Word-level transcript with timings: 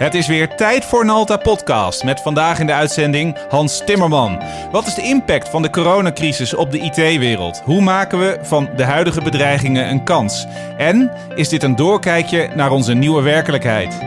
Het 0.00 0.14
is 0.14 0.26
weer 0.26 0.56
tijd 0.56 0.84
voor 0.84 1.04
Nalta 1.04 1.36
Podcast 1.36 2.04
met 2.04 2.20
vandaag 2.20 2.58
in 2.58 2.66
de 2.66 2.72
uitzending 2.72 3.36
Hans 3.48 3.82
Timmerman. 3.84 4.42
Wat 4.70 4.86
is 4.86 4.94
de 4.94 5.02
impact 5.02 5.48
van 5.48 5.62
de 5.62 5.70
coronacrisis 5.70 6.54
op 6.54 6.70
de 6.70 6.78
IT-wereld? 6.78 7.62
Hoe 7.64 7.80
maken 7.80 8.18
we 8.18 8.38
van 8.42 8.68
de 8.76 8.84
huidige 8.84 9.20
bedreigingen 9.22 9.90
een 9.90 10.04
kans? 10.04 10.46
En 10.76 11.10
is 11.34 11.48
dit 11.48 11.62
een 11.62 11.76
doorkijkje 11.76 12.48
naar 12.54 12.70
onze 12.70 12.94
nieuwe 12.94 13.22
werkelijkheid? 13.22 13.98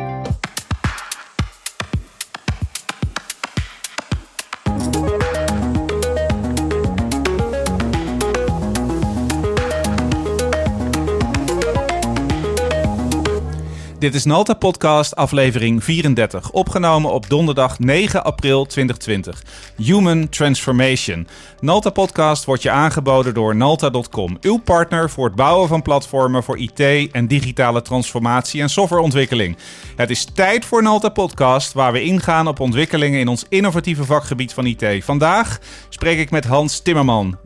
Dit 14.04 14.16
is 14.16 14.26
Nalta 14.26 14.54
Podcast, 14.54 15.16
aflevering 15.16 15.84
34, 15.84 16.52
opgenomen 16.52 17.12
op 17.12 17.30
donderdag 17.30 17.80
9 17.80 18.24
april 18.24 18.66
2020. 18.66 19.44
Human 19.78 20.30
Transformation. 20.30 21.28
Nalta 21.60 21.90
Podcast 21.90 22.46
wordt 22.46 22.62
je 22.62 22.70
aangeboden 22.70 23.34
door 23.34 23.56
Nalta.com, 23.56 24.38
uw 24.42 24.58
partner 24.58 25.10
voor 25.10 25.26
het 25.26 25.36
bouwen 25.36 25.68
van 25.68 25.82
platformen 25.82 26.44
voor 26.44 26.58
IT 26.58 27.12
en 27.12 27.28
digitale 27.28 27.82
transformatie 27.82 28.62
en 28.62 28.70
softwareontwikkeling. 28.70 29.58
Het 29.96 30.10
is 30.10 30.26
tijd 30.34 30.66
voor 30.66 30.84
Nalta 30.84 31.10
Podcast, 31.10 31.74
waar 31.74 31.92
we 31.92 32.04
ingaan 32.04 32.48
op 32.48 32.60
ontwikkelingen 32.60 33.20
in 33.20 33.28
ons 33.28 33.46
innovatieve 33.50 34.06
vakgebied 34.06 34.54
van 34.54 34.66
IT. 34.66 35.04
Vandaag 35.04 35.60
spreek 35.90 36.20
ik 36.20 36.32
met 36.32 36.46
Hans 36.46 36.82
Timmerman, 36.82 37.38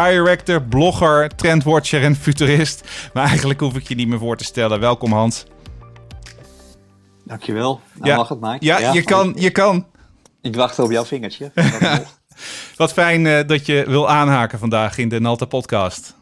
director, 0.00 0.62
blogger, 0.62 1.28
trendwatcher 1.36 2.02
en 2.02 2.16
futurist. 2.16 2.88
Maar 3.12 3.26
eigenlijk 3.26 3.60
hoef 3.60 3.74
ik 3.74 3.88
je 3.88 3.94
niet 3.94 4.08
meer 4.08 4.18
voor 4.18 4.36
te 4.36 4.44
stellen. 4.44 4.80
Welkom 4.80 5.12
Hans. 5.12 5.44
Dankjewel. 7.24 7.80
Nou 7.94 8.10
ja. 8.10 8.16
mag 8.16 8.28
het, 8.28 8.40
Mike. 8.40 8.64
Ja, 8.64 8.92
je, 8.92 9.02
kan, 9.02 9.34
je 9.36 9.50
kan. 9.50 9.86
Ik 10.40 10.54
wacht 10.54 10.78
op 10.78 10.90
jouw 10.90 11.04
vingertje. 11.04 11.52
Wat 12.76 12.92
fijn 12.92 13.24
uh, 13.24 13.46
dat 13.46 13.66
je 13.66 13.84
wil 13.86 14.08
aanhaken 14.08 14.58
vandaag 14.58 14.98
in 14.98 15.08
de 15.08 15.20
Nalta 15.20 15.44
podcast. 15.44 16.14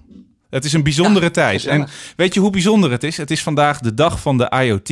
Het 0.50 0.64
is 0.64 0.72
een 0.72 0.82
bijzondere 0.82 1.30
tijd. 1.30 1.66
En 1.66 1.88
weet 2.16 2.34
je 2.34 2.40
hoe 2.40 2.50
bijzonder 2.50 2.90
het 2.90 3.02
is? 3.02 3.16
Het 3.16 3.30
is 3.30 3.42
vandaag 3.42 3.80
de 3.80 3.94
dag 3.94 4.20
van 4.20 4.38
de 4.38 4.48
IoT. 4.48 4.86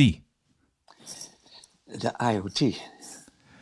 De 1.85 2.13
IoT. 2.33 2.79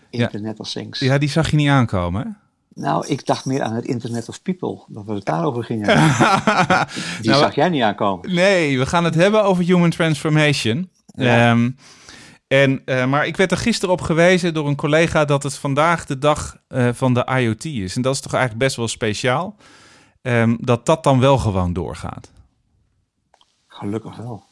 Internet 0.09 0.59
of 0.59 0.70
Things. 0.70 1.00
Ja, 1.00 1.18
die 1.18 1.30
zag 1.30 1.50
je 1.50 1.56
niet 1.56 1.70
aankomen? 1.70 2.42
Nou, 2.74 3.08
ik 3.08 3.26
dacht 3.26 3.46
meer 3.46 3.62
aan 3.62 3.74
het 3.74 3.86
Internet 3.86 4.30
of 4.30 4.42
People, 4.42 4.84
dat 4.88 5.06
we 5.06 5.14
het 5.14 5.26
daarover 5.26 5.64
gingen. 5.64 5.86
Die 7.22 7.30
nou, 7.30 7.42
zag 7.42 7.56
jij 7.56 7.70
niet 7.70 7.82
aankomen. 7.82 8.34
Nee, 8.34 8.80
we 8.80 8.86
gaan 8.86 9.04
het 9.04 9.16
hebben 9.16 9.44
over 9.44 9.64
human 9.64 9.90
transformation. 9.90 10.90
Ja. 11.06 11.52
Um, 11.52 11.76
en, 12.48 12.82
uh, 12.86 13.06
maar 13.06 13.28
ik 13.28 13.38
werd 13.38 13.52
er 13.52 13.58
gisteren 13.58 13.94
op 13.94 14.02
gewezen 14.02 14.54
door 14.54 14.68
een 14.68 14.76
collega 14.76 15.26
dat 15.26 15.44
het 15.44 15.56
vandaag 15.56 16.06
de 16.06 16.18
dag 16.18 16.58
uh, 16.70 16.90
van 16.94 17.14
de 17.14 17.26
IoT 17.26 17.66
is. 17.66 17.96
En 17.96 18.02
dat 18.02 18.14
is 18.14 18.22
toch 18.22 18.34
eigenlijk 18.34 18.64
best 18.64 18.76
wel 18.76 18.88
speciaal. 18.88 19.56
Um, 20.22 20.58
dat 20.60 20.86
dat 20.86 21.04
dan 21.04 21.20
wel 21.20 21.38
gewoon 21.38 21.74
doorgaat. 21.74 22.32
Gelukkig 23.68 24.16
wel. 24.16 24.44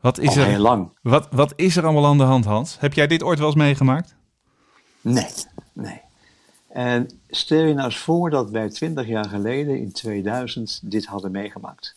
Wat 0.00 0.18
is 0.18 0.28
Al 0.28 0.36
er, 0.36 0.46
heel 0.46 0.58
lang. 0.58 0.90
Wat, 1.02 1.28
wat 1.30 1.52
is 1.56 1.76
er 1.76 1.84
allemaal 1.84 2.06
aan 2.06 2.18
de 2.18 2.24
hand, 2.24 2.44
Hans? 2.44 2.76
Heb 2.80 2.94
jij 2.94 3.06
dit 3.06 3.22
ooit 3.22 3.38
wel 3.38 3.48
eens 3.48 3.56
meegemaakt? 3.56 4.16
Nee, 5.00 5.28
nee. 5.72 6.00
En 6.76 7.10
stel 7.30 7.62
je 7.62 7.74
nou 7.74 7.86
eens 7.86 7.98
voor 7.98 8.30
dat 8.30 8.50
wij 8.50 8.68
20 8.68 9.06
jaar 9.06 9.28
geleden, 9.28 9.78
in 9.78 9.92
2000, 9.92 10.80
dit 10.82 11.06
hadden 11.06 11.30
meegemaakt. 11.30 11.94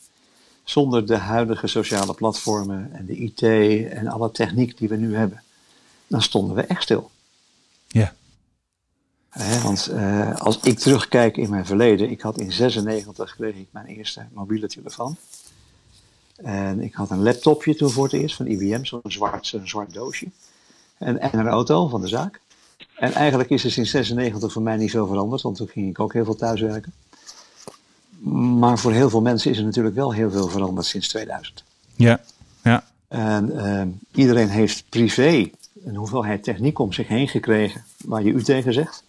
Zonder 0.63 1.05
de 1.05 1.17
huidige 1.17 1.67
sociale 1.67 2.13
platformen 2.13 2.89
en 2.94 3.05
de 3.05 3.16
IT 3.16 3.41
en 3.91 4.08
alle 4.08 4.31
techniek 4.31 4.77
die 4.77 4.89
we 4.89 4.95
nu 4.95 5.16
hebben. 5.16 5.44
Dan 6.08 6.21
stonden 6.21 6.55
we 6.55 6.61
echt 6.61 6.83
stil. 6.83 7.11
Ja. 7.88 8.13
want 9.63 9.89
uh, 9.91 10.36
als 10.36 10.59
ik 10.59 10.80
terugkijk 10.80 11.38
in 11.38 11.49
mijn 11.49 11.66
verleden, 11.66 12.09
ik 12.09 12.21
had 12.21 12.39
in 12.39 12.52
96 12.52 13.36
kreeg 13.36 13.55
ik 13.55 13.67
mijn 13.71 13.86
eerste 13.86 14.25
mobiele 14.33 14.67
telefoon. 14.67 15.15
En 16.36 16.81
ik 16.81 16.93
had 16.93 17.09
een 17.09 17.23
laptopje 17.23 17.75
toen 17.75 17.92
voor 17.92 18.04
het 18.04 18.14
eerst 18.14 18.36
van 18.36 18.48
IBM, 18.48 18.83
zo'n 18.83 19.02
zwart, 19.04 19.48
zo'n 19.48 19.67
zwart 19.67 19.93
doosje. 19.93 20.27
En, 20.98 21.20
en 21.20 21.39
een 21.39 21.48
auto 21.48 21.87
van 21.87 22.02
de 22.02 22.08
zaak. 22.08 22.39
En 22.95 23.14
eigenlijk 23.14 23.50
is 23.50 23.64
er 23.64 23.72
sinds 23.72 23.92
96 23.92 24.52
voor 24.52 24.62
mij 24.62 24.78
niet 24.78 24.92
veel 24.92 25.08
veranderd, 25.08 25.42
want 25.42 25.56
toen 25.56 25.67
ging 25.67 25.90
ik 25.90 26.00
ook 26.00 26.14
heel 26.14 26.26
veel 26.26 26.36
thuiswerken. 26.36 26.94
Maar 28.60 28.80
voor 28.80 28.92
heel 28.92 29.10
veel 29.10 29.22
mensen 29.22 29.52
is 29.52 29.58
er 29.58 29.64
natuurlijk 29.64 29.95
wel 29.95 30.14
heel 30.14 30.32
veel 30.32 30.48
veranderd 30.48 30.86
sinds 30.86 31.08
2000. 31.08 31.64
Ja, 31.95 32.22
ja. 32.64 32.84
En 33.08 33.52
uh, 33.56 33.82
iedereen 34.12 34.50
heeft 34.50 34.84
privé 34.90 35.50
een 35.86 35.95
hoeveelheid 35.95 36.44
techniek 36.44 36.80
om 36.80 36.94
zich 36.94 37.08
heen 37.08 37.28
gekregen, 37.28 37.84
waar 38.06 38.23
je 38.23 38.32
u 38.32 38.44
tegen 38.44 38.73
zegt. 38.73 39.04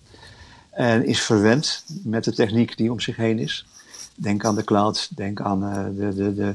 En 0.71 1.07
is 1.07 1.23
verwend 1.23 1.85
met 2.05 2.25
de 2.25 2.33
techniek 2.33 2.77
die 2.77 2.93
om 2.93 3.01
zich 3.01 3.17
heen 3.17 3.39
is. 3.39 3.67
Denk 4.15 4.45
aan 4.45 4.55
de 4.55 4.65
cloud, 4.65 5.09
denk 5.17 5.41
aan 5.41 5.65
uh, 5.65 5.85
de, 6.01 6.15
de, 6.15 6.35
de, 6.35 6.55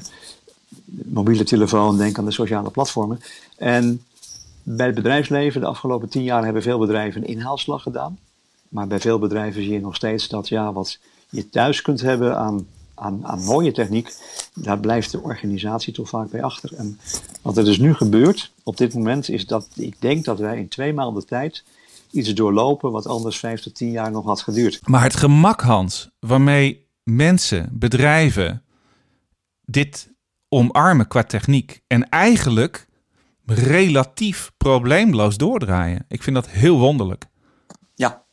mobiele 0.86 1.44
telefoon, 1.44 1.98
denk 1.98 2.18
aan 2.18 2.26
de 2.26 2.32
sociale 2.32 2.70
platformen. 2.70 3.22
En 3.58 4.04
bij 4.68 4.86
het 4.86 4.96
bedrijfsleven, 4.96 5.62
de 5.62 5.68
afgelopen 5.68 6.10
tien 6.10 6.24
jaar 6.24 6.44
hebben 6.44 6.62
veel 6.62 6.80
bedrijven 6.80 7.22
een 7.22 7.28
inhaalslag 7.28 7.82
gedaan. 7.82 8.20
Maar 8.70 8.88
bij 8.88 9.00
veel 9.00 9.20
bedrijven 9.20 9.64
zie 9.64 9.74
je 9.74 9.82
nog 9.82 9.96
steeds 9.96 10.28
dat 10.28 10.48
ja, 10.48 10.74
wat 10.74 11.00
je 11.30 11.50
thuis 11.50 11.82
kunt 11.82 12.02
hebben 12.02 12.38
aan, 12.38 12.68
aan, 12.94 13.26
aan 13.26 13.44
mooie 13.44 13.72
techniek, 13.72 14.14
daar 14.54 14.80
blijft 14.80 15.12
de 15.12 15.22
organisatie 15.22 15.94
toch 15.94 16.10
vaak 16.10 16.30
bij 16.30 16.44
achter. 16.44 16.74
En 16.74 17.00
wat 17.42 17.58
er 17.58 17.66
dus 17.66 17.78
nu 17.78 17.94
gebeurt 17.94 18.52
op 18.64 18.78
dit 18.78 18.94
moment 18.94 19.30
is 19.30 19.46
dat 19.46 19.68
ik 19.76 19.96
denk 20.00 20.26
dat 20.26 20.40
wij 20.40 20.58
in 20.58 20.68
twee 20.68 20.94
maanden 20.94 21.28
tijd 21.28 21.64
iets 22.12 22.34
doorlopen 22.34 22.92
wat 22.92 23.08
anders 23.08 23.40
vijf 23.40 23.62
tot 23.62 23.76
tien 23.76 23.92
jaar 23.92 24.12
nog 24.12 24.26
had 24.26 24.42
geduurd. 24.42 24.88
Maar 24.88 25.04
het 25.04 25.16
gemak, 25.16 25.62
Hans, 25.62 26.10
waarmee 26.20 26.88
mensen, 27.04 27.70
bedrijven 27.72 28.64
dit 29.62 30.10
omarmen 30.50 31.08
qua 31.08 31.24
techniek 31.24 31.82
en 31.88 32.10
eigenlijk 32.10 32.88
relatief 33.46 34.52
probleemloos 34.58 35.38
doordraaien. 35.38 36.06
Ik 36.08 36.24
vind 36.24 36.36
dat 36.36 36.50
heel 36.50 36.78
wonderlijk. 36.78 37.26
Ja, 37.96 38.24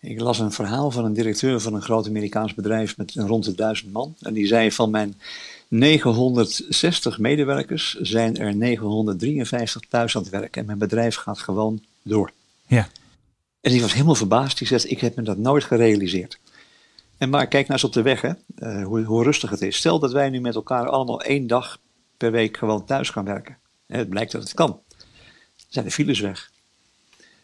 ik 0.00 0.20
las 0.20 0.38
een 0.38 0.52
verhaal 0.52 0.90
van 0.90 1.04
een 1.04 1.12
directeur 1.12 1.60
van 1.60 1.74
een 1.74 1.82
groot 1.82 2.06
Amerikaans 2.06 2.54
bedrijf 2.54 2.96
met 2.96 3.14
rond 3.14 3.44
de 3.44 3.54
duizend 3.54 3.92
man. 3.92 4.14
En 4.20 4.34
die 4.34 4.46
zei 4.46 4.72
van 4.72 4.90
mijn 4.90 5.20
960 5.68 7.18
medewerkers 7.18 7.94
zijn 7.94 8.36
er 8.36 8.56
953 8.56 9.82
thuis 9.88 10.16
aan 10.16 10.22
het 10.22 10.30
werken. 10.30 10.60
En 10.60 10.66
mijn 10.66 10.78
bedrijf 10.78 11.16
gaat 11.16 11.38
gewoon 11.38 11.82
door. 12.02 12.32
Ja. 12.66 12.88
En 13.60 13.70
die 13.70 13.80
was 13.80 13.92
helemaal 13.92 14.14
verbaasd. 14.14 14.58
Die 14.58 14.66
zegt, 14.66 14.90
ik 14.90 15.00
heb 15.00 15.16
me 15.16 15.22
dat 15.22 15.38
nooit 15.38 15.64
gerealiseerd. 15.64 16.38
En 17.18 17.30
maar 17.30 17.46
kijk 17.46 17.68
nou 17.68 17.72
eens 17.72 17.84
op 17.84 17.92
de 17.92 18.02
weg, 18.02 18.20
hè, 18.20 18.32
uh, 18.58 18.84
hoe, 18.84 19.02
hoe 19.02 19.22
rustig 19.22 19.50
het 19.50 19.62
is. 19.62 19.76
Stel 19.76 19.98
dat 19.98 20.12
wij 20.12 20.30
nu 20.30 20.40
met 20.40 20.54
elkaar 20.54 20.88
allemaal 20.88 21.22
één 21.22 21.46
dag 21.46 21.78
per 22.16 22.30
week 22.30 22.56
gewoon 22.56 22.84
thuis 22.84 23.10
gaan 23.10 23.24
werken. 23.24 23.58
Het 23.90 24.08
blijkt 24.08 24.32
dat 24.32 24.42
het 24.42 24.54
kan. 24.54 24.80
zijn 25.68 25.84
de 25.84 25.90
files 25.90 26.20
weg. 26.20 26.50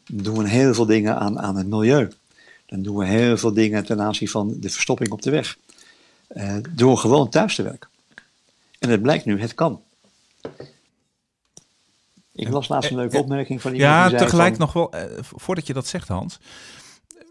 Dan 0.07 0.25
doen 0.25 0.39
we 0.39 0.49
heel 0.49 0.75
veel 0.75 0.87
dingen 0.87 1.19
aan, 1.19 1.41
aan 1.41 1.57
het 1.57 1.67
milieu. 1.67 2.13
Dan 2.67 2.83
doen 2.83 2.97
we 2.97 3.07
heel 3.07 3.37
veel 3.37 3.53
dingen 3.53 3.85
ten 3.85 4.01
aanzien 4.01 4.29
van 4.29 4.57
de 4.61 4.71
verstopping 4.71 5.11
op 5.11 5.23
de 5.23 5.31
weg. 5.31 5.59
Uh, 6.37 6.57
door 6.71 6.99
gewoon 6.99 7.29
thuis 7.29 7.55
te 7.55 7.63
werken. 7.63 7.89
En 8.79 8.91
het 8.91 9.03
blijkt 9.03 9.25
nu, 9.25 9.41
het 9.41 9.55
kan. 9.55 9.83
Ik 12.33 12.49
las 12.49 12.69
laatst 12.69 12.91
een 12.91 12.97
leuke 12.97 13.19
opmerking 13.19 13.61
van 13.61 13.75
iemand. 13.75 14.11
Ja, 14.11 14.19
tegelijk 14.19 14.59
nog 14.59 14.73
wel, 14.73 14.93
eh, 14.93 15.19
voordat 15.21 15.67
je 15.67 15.73
dat 15.73 15.87
zegt, 15.87 16.09
Hans. 16.09 16.39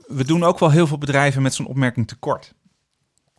We 0.07 0.25
doen 0.25 0.43
ook 0.43 0.59
wel 0.59 0.71
heel 0.71 0.87
veel 0.87 0.97
bedrijven 0.97 1.41
met 1.41 1.53
zo'n 1.53 1.65
opmerking 1.65 2.07
tekort. 2.07 2.53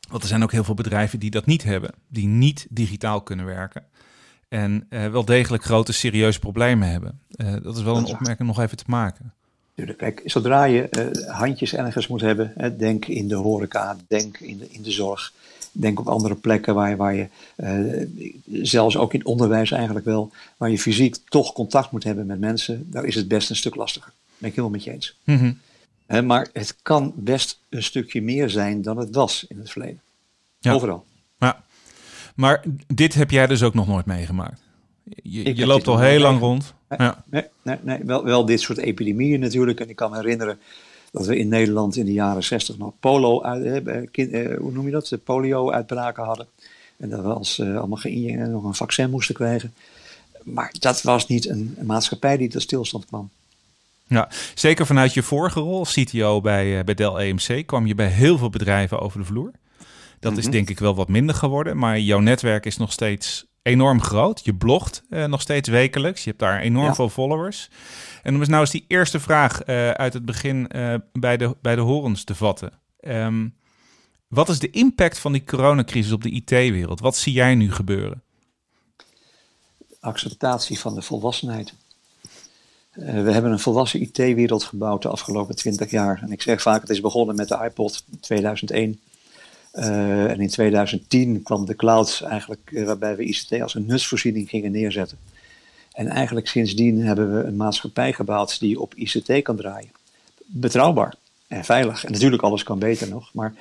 Want 0.09 0.23
er 0.23 0.29
zijn 0.29 0.43
ook 0.43 0.53
heel 0.53 0.65
veel 0.65 0.75
bedrijven 0.75 1.19
die 1.19 1.31
dat 1.31 1.47
niet 1.47 1.63
hebben, 1.63 1.95
die 2.09 2.27
niet 2.27 2.67
digitaal 2.71 3.23
kunnen 3.23 3.47
werken. 3.47 3.87
En 4.49 4.87
uh, 4.91 5.11
wel 5.11 5.25
degelijk 5.25 5.65
grote 5.65 5.93
serieuze 5.93 6.39
problemen 6.39 6.89
hebben. 6.89 7.21
Uh, 7.37 7.55
dat 7.63 7.77
is 7.77 7.83
wel 7.83 7.97
een 7.97 8.05
opmerking 8.05 8.49
nog 8.49 8.61
even 8.61 8.77
te 8.77 8.85
maken. 8.87 9.33
Kijk, 9.97 10.23
zodra 10.25 10.65
je 10.65 10.89
uh, 10.91 11.35
handjes 11.35 11.75
ergens 11.75 12.07
moet 12.07 12.21
hebben, 12.21 12.53
hè, 12.57 12.77
denk 12.77 13.07
in 13.07 13.29
de 13.29 13.35
horeca, 13.35 13.97
denk 14.09 14.39
in 14.39 14.59
de, 14.59 14.67
in 14.71 14.83
de 14.83 14.91
zorg, 14.91 15.33
denk 15.73 16.01
op 16.01 16.09
andere 16.09 16.35
plekken 16.35 16.75
waar, 16.75 16.97
waar 16.97 17.15
je, 17.15 17.29
zelfs 18.63 18.97
ook 18.97 19.15
in 19.15 19.27
onderwijs 19.27 19.71
eigenlijk 19.71 20.05
wel, 20.05 20.33
waar 20.57 20.71
je 20.71 20.79
fysiek 20.79 21.17
toch 21.29 21.53
contact 21.53 21.91
moet 21.91 22.05
hebben 22.05 22.27
met 22.27 22.41
mensen, 22.41 22.91
daar 22.91 23.05
is 23.05 23.15
het 23.15 23.29
best 23.29 23.51
een 23.51 23.57
stuk 23.57 23.75
lastiger. 23.75 24.09
Dat 24.09 24.39
ben 24.39 24.49
ik 24.49 24.57
helemaal 24.57 24.77
met 24.77 24.85
je 24.85 24.93
eens. 24.93 25.17
Mm 25.25 25.59
-hmm. 26.07 26.27
maar 26.27 26.49
het 26.53 26.77
kan 26.83 27.13
best 27.17 27.61
een 27.69 27.83
stukje 27.83 28.23
meer 28.23 28.51
zijn 28.51 28.83
dan 28.83 28.97
het 28.97 29.15
was 29.15 29.45
in 29.49 29.59
het 29.59 29.71
verleden. 29.71 30.01
Ja. 30.59 30.73
Overal. 30.73 31.05
Ja. 31.39 31.65
Maar 32.37 32.65
dit 32.95 33.15
heb 33.15 33.31
jij 33.31 33.47
dus 33.47 33.63
ook 33.63 33.75
nog 33.75 33.87
nooit 33.87 34.07
meegemaakt? 34.07 34.61
Je, 35.23 35.57
je 35.57 35.67
loopt 35.67 35.89
al 35.89 35.99
heel 35.99 36.21
lang 36.21 36.41
rond. 36.41 36.75
Nee, 36.89 36.99
ja. 36.99 37.25
nee, 37.31 37.45
nee, 37.63 37.77
nee, 37.83 37.99
wel, 38.05 38.25
wel 38.25 38.47
dit 38.47 38.61
soort 38.61 38.79
epidemieën 38.79 39.41
natuurlijk. 39.41 39.81
En 39.81 39.89
ik 39.89 39.97
kan 39.97 40.11
me 40.11 40.17
herinneren 40.17 40.59
dat 41.11 41.27
we 41.27 41.37
in 41.37 41.49
Nederland 41.49 41.97
in 41.97 42.05
de 42.05 42.13
jaren 42.13 42.45
60 42.45 42.79
nog 42.79 42.93
polo, 43.01 43.43
uit, 43.43 43.87
eh, 43.87 44.03
kind, 44.11 44.33
eh, 44.33 44.59
hoe 44.59 44.73
noem 44.73 44.85
je 44.85 44.91
dat, 44.91 45.19
polio-uitbraken 45.25 46.25
hadden. 46.25 46.47
En 46.97 47.09
dat 47.09 47.21
we 47.21 47.29
als 47.29 47.59
uh, 47.59 47.79
allemaal 47.79 48.01
nog 48.51 48.65
een 48.65 48.75
vaccin 48.75 49.11
moesten 49.11 49.35
krijgen. 49.35 49.75
maar 50.43 50.75
dat 50.79 51.03
was 51.03 51.27
niet 51.27 51.49
een, 51.49 51.77
maatschappij 51.83 52.37
die 52.37 52.49
tot 52.49 52.63
stilstand 52.63 53.07
kwam. 53.07 53.31
Ja, 54.07 54.29
zeker 54.55 54.87
vanuit 54.87 55.15
je 55.15 55.23
vorige 55.23 55.61
rol 55.61 55.79
als 55.79 55.95
CTO 55.95 56.41
bij, 56.41 56.85
bij 56.85 56.95
Dell 56.95 57.15
EMC 57.15 57.67
kwam 57.67 57.87
je 57.87 57.95
bij 57.95 58.09
heel 58.09 58.39
veel 58.39 58.51
bedrijven 58.51 59.01
over 59.01 59.19
de 59.19 59.25
vloer. 59.25 59.51
Dat 60.21 60.37
is 60.37 60.45
mhm. 60.45 60.53
denk 60.53 60.71
ik 60.71 60.79
wel 60.79 60.95
wat 60.95 61.09
minder 61.09 61.35
geworden, 61.35 61.77
maar 61.77 62.01
jouw 62.01 62.21
netwerk 62.21 62.67
is 62.67 62.77
nog 62.77 62.93
steeds 62.93 63.47
enorm 63.67 64.03
groot. 64.03 64.45
Je 64.45 64.55
blogt 64.55 65.03
uh, 65.11 65.25
nog 65.25 65.41
steeds 65.41 65.69
wekelijks. 65.69 66.25
Je 66.25 66.29
hebt 66.29 66.43
daar 66.43 66.61
enorm 66.61 66.95
veel 66.95 67.09
followers. 67.09 67.69
En 68.23 68.35
om 68.35 68.41
eens 68.41 68.49
nou 68.49 68.61
eens 68.61 68.71
die 68.71 68.85
eerste 68.89 69.21
vraag 69.21 69.67
uh, 69.67 69.91
uit 69.91 70.13
het 70.13 70.25
begin 70.25 70.71
uh, 70.77 70.95
bij, 71.13 71.37
de, 71.37 71.57
bij 71.63 71.75
de 71.75 71.81
horens 71.81 72.25
te 72.25 72.35
vatten. 72.35 72.73
Um, 73.01 73.55
wat 74.29 74.49
is 74.49 74.59
de 74.59 74.71
impact 74.71 75.19
van 75.19 75.33
die 75.33 75.45
coronacrisis 75.45 76.13
op 76.13 76.23
de 76.23 76.31
IT-wereld? 76.31 77.01
Wat 77.01 77.17
zie 77.17 77.33
jij 77.33 77.55
nu 77.55 77.73
gebeuren? 77.73 78.23
Acceptatie 80.01 80.79
van 80.79 80.95
de 80.95 81.03
volwassenheid. 81.03 81.75
we 82.91 83.33
hebben 83.33 83.53
een 83.53 83.59
volwassen 83.59 84.01
IT-wereld 84.01 84.65
gebouwd 84.65 85.03
de 85.03 85.09
afgelopen 85.09 85.57
twintig 85.57 85.91
jaar. 85.91 86.23
En 86.23 86.33
ik 86.33 86.43
zeg 86.43 86.63
vaak, 86.63 86.81
het 86.81 86.91
is 86.91 87.01
begonnen 87.01 87.37
met 87.37 87.49
de 87.49 87.65
iPod 87.65 88.05
2001. 88.21 89.01
Uh, 89.77 90.31
en 90.31 90.41
in 90.41 90.49
2010 90.49 91.43
kwam 91.43 91.67
de 91.67 91.77
cloud 91.77 92.23
eigenlijk, 92.29 92.71
uh, 92.71 92.87
waarbij 92.87 93.17
we 93.17 93.25
ICT 93.25 93.61
als 93.61 93.75
een 93.75 93.87
nutsvoorziening 93.87 94.49
gingen 94.49 94.73
neerzetten. 94.73 95.19
En 95.93 96.09
eigenlijk 96.09 96.49
sindsdien 96.49 97.03
hebben 97.03 97.37
we 97.37 97.45
een 97.45 97.57
maatschappij 97.57 98.13
gebouwd 98.13 98.61
die 98.61 98.81
op 98.81 98.95
ICT 98.95 99.43
kan 99.43 99.57
draaien. 99.57 99.91
Betrouwbaar 100.47 101.15
en 101.49 101.65
veilig. 101.65 102.05
En 102.05 102.13
natuurlijk 102.13 102.43
alles 102.43 102.63
kan 102.63 102.79
beter 102.79 103.09
nog, 103.09 103.31
maar 103.33 103.55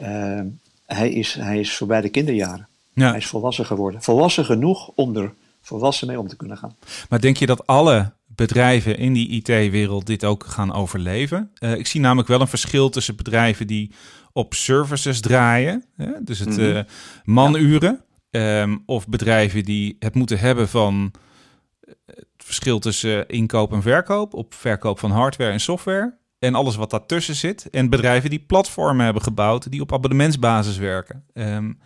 uh, 0.00 0.40
hij, 0.86 1.10
is, 1.12 1.34
hij 1.34 1.60
is 1.60 1.76
voorbij 1.76 2.00
de 2.00 2.08
kinderjaren. 2.08 2.68
Ja. 2.92 3.08
Hij 3.08 3.18
is 3.18 3.26
volwassen 3.26 3.66
geworden. 3.66 4.02
Volwassen 4.02 4.44
genoeg 4.44 4.90
om 4.94 5.16
er 5.16 5.32
volwassen 5.62 6.06
mee 6.06 6.18
om 6.18 6.28
te 6.28 6.36
kunnen 6.36 6.56
gaan. 6.56 6.76
Maar 7.08 7.20
denk 7.20 7.36
je 7.36 7.46
dat 7.46 7.66
alle 7.66 8.12
bedrijven 8.34 8.98
in 8.98 9.12
die 9.12 9.28
IT-wereld 9.28 10.06
dit 10.06 10.24
ook 10.24 10.46
gaan 10.46 10.72
overleven? 10.72 11.50
ik 11.76 11.86
zie 11.86 12.00
namelijk 12.00 12.28
wel 12.28 12.40
een 12.40 12.48
verschil 12.48 12.88
tussen 12.88 13.16
bedrijven 13.16 13.66
die 13.66 13.92
op 14.32 14.54
services 14.54 15.20
draaien. 15.20 15.84
Hè? 15.96 16.10
Dus 16.22 16.38
het 16.38 16.56
mm 16.56 16.84
manuren. 17.24 18.04
Ehm, 18.32 18.76
of 18.86 19.08
bedrijven 19.08 19.64
die 19.64 19.96
het 19.98 20.14
moeten 20.14 20.38
hebben 20.38 20.68
van 20.68 21.12
eh, 21.80 21.92
het 22.06 22.26
verschil 22.36 22.78
tussen 22.78 23.28
inkoop 23.28 23.72
en 23.72 23.82
verkoop. 23.82 24.34
Op 24.34 24.54
verkoop 24.54 24.98
van 24.98 25.10
hardware 25.10 25.50
en 25.50 25.60
software. 25.60 26.18
En 26.38 26.54
alles 26.54 26.76
wat 26.76 26.90
daartussen 26.90 27.34
zit. 27.34 27.70
En 27.70 27.90
bedrijven 27.90 28.30
die 28.30 28.44
platformen 28.46 29.04
hebben 29.04 29.22
gebouwd 29.22 29.70
die 29.70 29.80
op 29.80 29.92
abonnementsbasis 29.92 30.76
werken. 30.76 31.24
Um, 31.34 31.78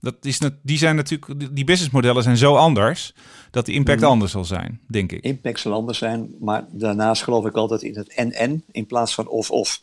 dat 0.00 0.16
is, 0.20 0.40
die 0.62 0.78
zijn 0.78 0.96
natuurlijk, 0.96 1.56
die 1.56 1.64
businessmodellen 1.64 2.22
zijn 2.22 2.36
zo 2.36 2.54
anders 2.56 3.14
dat 3.52 3.66
de 3.66 3.72
impact 3.72 4.00
mhm. 4.00 4.10
anders 4.10 4.32
zal 4.32 4.44
zijn, 4.44 4.80
denk 4.86 5.12
ik. 5.12 5.24
Impact 5.24 5.60
zal 5.60 5.72
anders 5.72 5.98
zijn, 5.98 6.34
maar 6.40 6.64
daarnaast 6.70 7.22
geloof 7.22 7.46
ik 7.46 7.56
altijd 7.56 7.82
in 7.82 7.96
het 7.96 8.08
en-en 8.08 8.62
in 8.70 8.86
plaats 8.86 9.14
van 9.14 9.28
of-of. 9.28 9.82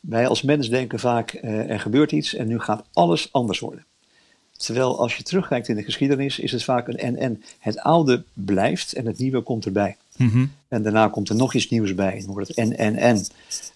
Wij 0.00 0.28
als 0.28 0.42
mens 0.42 0.68
denken 0.68 0.98
vaak, 0.98 1.32
uh, 1.32 1.70
er 1.70 1.80
gebeurt 1.80 2.12
iets 2.12 2.34
en 2.34 2.46
nu 2.46 2.58
gaat 2.60 2.84
alles 2.92 3.32
anders 3.32 3.58
worden. 3.58 3.84
Terwijl 4.56 4.98
als 4.98 5.16
je 5.16 5.22
terugkijkt 5.22 5.68
in 5.68 5.76
de 5.76 5.82
geschiedenis, 5.82 6.38
is 6.38 6.52
het 6.52 6.64
vaak 6.64 6.88
een 6.88 6.98
en-en. 6.98 7.42
Het 7.58 7.78
oude 7.78 8.22
blijft 8.32 8.92
en 8.92 9.06
het 9.06 9.18
nieuwe 9.18 9.40
komt 9.40 9.64
erbij. 9.64 9.96
Mhm. 10.16 10.46
En 10.68 10.82
daarna 10.82 11.08
komt 11.08 11.28
er 11.28 11.36
nog 11.36 11.54
iets 11.54 11.70
nieuws 11.70 11.94
bij. 11.94 12.22
Dan 12.24 12.32
wordt 12.32 12.48
het 12.48 12.56
en-en-en. 12.56 13.26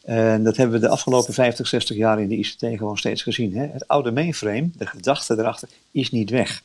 En 0.05 0.43
dat 0.43 0.57
hebben 0.57 0.81
we 0.81 0.87
de 0.87 0.93
afgelopen 0.93 1.35
50, 1.35 1.67
60 1.67 1.97
jaar 1.97 2.21
in 2.21 2.29
de 2.29 2.37
ICT 2.37 2.61
gewoon 2.61 2.99
steeds 2.99 3.23
gezien. 3.23 3.57
Hè? 3.57 3.67
Het 3.67 3.89
oude 3.89 4.11
mainframe, 4.11 4.71
de 4.77 4.87
gedachte 4.87 5.39
erachter, 5.39 5.69
is 5.91 6.11
niet 6.11 6.31
weg. 6.31 6.63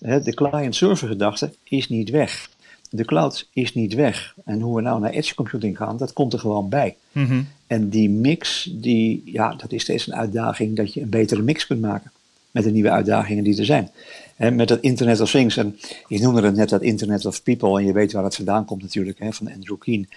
De 0.00 0.34
client-server 0.34 1.08
gedachte 1.08 1.54
is 1.64 1.88
niet 1.88 2.10
weg 2.10 2.48
de 2.90 3.04
cloud 3.04 3.48
is 3.52 3.74
niet 3.74 3.94
weg. 3.94 4.34
En 4.44 4.60
hoe 4.60 4.76
we 4.76 4.82
nou 4.82 5.00
naar 5.00 5.10
edge 5.10 5.34
computing 5.34 5.76
gaan, 5.76 5.96
dat 5.96 6.12
komt 6.12 6.32
er 6.32 6.38
gewoon 6.38 6.68
bij. 6.68 6.96
Mhm. 7.12 7.42
En 7.66 7.88
die 7.88 8.10
mix, 8.10 8.70
die, 8.72 9.22
ja, 9.24 9.54
dat 9.54 9.72
is 9.72 9.82
steeds 9.82 10.06
een 10.06 10.14
uitdaging 10.14 10.76
dat 10.76 10.94
je 10.94 11.00
een 11.00 11.08
betere 11.08 11.42
mix 11.42 11.66
kunt 11.66 11.80
maken. 11.80 12.10
Met 12.50 12.64
de 12.64 12.70
nieuwe 12.70 12.90
uitdagingen 12.90 13.44
die 13.44 13.58
er 13.58 13.64
zijn. 13.64 13.90
met 14.36 14.68
het 14.68 14.80
Internet 14.80 15.20
of 15.20 15.30
Things. 15.30 15.56
En 15.56 15.78
je 16.08 16.20
noemde 16.20 16.42
het 16.42 16.54
net 16.54 16.68
dat 16.68 16.82
Internet 16.82 17.26
of 17.26 17.42
People. 17.42 17.78
En 17.78 17.86
je 17.86 17.92
weet 17.92 18.12
waar 18.12 18.24
het 18.24 18.36
vandaan 18.36 18.64
komt 18.64 18.82
natuurlijk. 18.82 19.18
van 19.30 19.52
Andrew 19.52 19.78
Keen. 19.78 20.08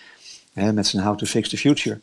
met 0.54 0.88
zijn 0.88 1.04
How 1.04 1.18
to 1.18 1.26
Fix 1.26 1.50
the 1.50 1.58
Future. 1.58 2.00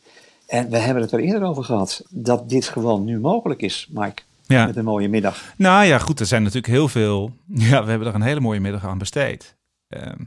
En 0.46 0.70
we 0.70 0.76
hebben 0.78 1.02
het 1.02 1.12
er 1.12 1.20
eerder 1.20 1.42
over 1.42 1.64
gehad. 1.64 2.04
Dat 2.08 2.48
dit 2.48 2.68
gewoon 2.68 3.04
nu 3.04 3.18
mogelijk 3.18 3.62
is, 3.62 3.88
Mike. 3.90 4.22
Ja. 4.50 4.67
Met 4.67 4.76
een 4.76 4.85
mooie 4.85 5.08
middag. 5.08 5.55
Nou 5.56 5.85
ja, 5.85 5.99
goed. 5.99 6.20
Er 6.20 6.26
zijn 6.26 6.43
natuurlijk 6.43 6.73
heel 6.73 6.88
veel. 6.88 7.37
Ja, 7.47 7.85
we 7.85 7.91
hebben 7.91 8.08
er 8.08 8.14
een 8.14 8.23
hele 8.23 8.41
mooie 8.41 8.61
middag 8.61 8.85
aan 8.85 8.99
besteed. 8.99 9.56
Um, 9.88 10.26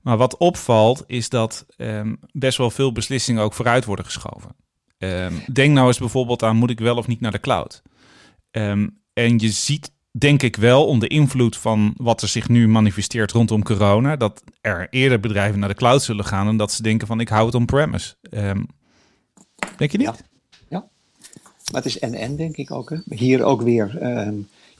maar 0.00 0.16
wat 0.16 0.36
opvalt 0.36 1.04
is 1.06 1.28
dat 1.28 1.66
um, 1.76 2.18
best 2.32 2.58
wel 2.58 2.70
veel 2.70 2.92
beslissingen 2.92 3.42
ook 3.42 3.52
vooruit 3.52 3.84
worden 3.84 4.04
geschoven. 4.04 4.56
Um, 4.98 5.42
denk 5.52 5.74
nou 5.74 5.86
eens 5.86 5.98
bijvoorbeeld 5.98 6.42
aan 6.42 6.56
moet 6.56 6.70
ik 6.70 6.80
wel 6.80 6.96
of 6.96 7.06
niet 7.06 7.20
naar 7.20 7.32
de 7.32 7.40
cloud? 7.40 7.82
En 8.50 9.38
je 9.38 9.50
ziet 9.50 9.92
denk 10.10 10.42
ik 10.42 10.56
wel 10.56 10.86
onder 10.86 11.10
invloed 11.10 11.56
van 11.56 11.94
wat 11.96 12.22
er 12.22 12.28
zich 12.28 12.48
nu 12.48 12.68
manifesteert 12.68 13.32
rondom 13.32 13.62
corona, 13.62 14.16
dat 14.16 14.42
er 14.60 14.86
eerder 14.90 15.20
bedrijven 15.20 15.58
naar 15.58 15.68
de 15.68 15.74
cloud 15.74 16.02
zullen 16.02 16.24
gaan 16.24 16.48
en 16.48 16.56
dat 16.56 16.72
ze 16.72 16.82
denken 16.82 17.06
van 17.06 17.20
ik 17.20 17.28
hou 17.28 17.46
het 17.46 17.54
on-premise. 17.54 18.14
denk 19.76 19.92
je 19.92 19.98
niet? 19.98 20.06
Ja. 20.06 20.29
Maar 21.70 21.82
het 21.82 21.90
is 21.90 21.98
en-en 21.98 22.36
denk 22.36 22.56
ik 22.56 22.70
ook. 22.70 22.90
Hè? 22.90 22.96
Hier 23.08 23.42
ook 23.42 23.62
weer 23.62 23.98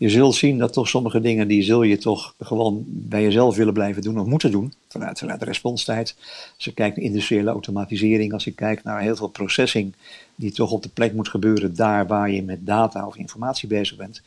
je 0.00 0.08
zult 0.08 0.34
zien 0.34 0.58
dat 0.58 0.72
toch 0.72 0.88
sommige 0.88 1.20
dingen 1.20 1.48
die 1.48 1.62
zul 1.62 1.82
je 1.82 1.98
toch 1.98 2.34
gewoon 2.38 2.84
bij 2.86 3.22
jezelf 3.22 3.56
willen 3.56 3.72
blijven 3.72 4.02
doen 4.02 4.20
of 4.20 4.26
moeten 4.26 4.50
doen. 4.50 4.72
Vanuit, 4.88 5.18
vanuit 5.18 5.40
de 5.40 5.46
responstijd. 5.46 6.14
Als 6.54 6.64
je 6.64 6.72
kijkt 6.72 6.96
naar 6.96 7.04
industriële 7.04 7.50
automatisering, 7.50 8.32
als 8.32 8.44
je 8.44 8.52
kijkt 8.52 8.84
naar 8.84 9.00
heel 9.00 9.16
veel 9.16 9.28
processing 9.28 9.94
die 10.34 10.52
toch 10.52 10.70
op 10.70 10.82
de 10.82 10.88
plek 10.88 11.12
moet 11.12 11.28
gebeuren 11.28 11.74
daar 11.74 12.06
waar 12.06 12.30
je 12.30 12.42
met 12.42 12.66
data 12.66 13.06
of 13.06 13.16
informatie 13.16 13.68
bezig 13.68 13.96
bent. 13.96 14.22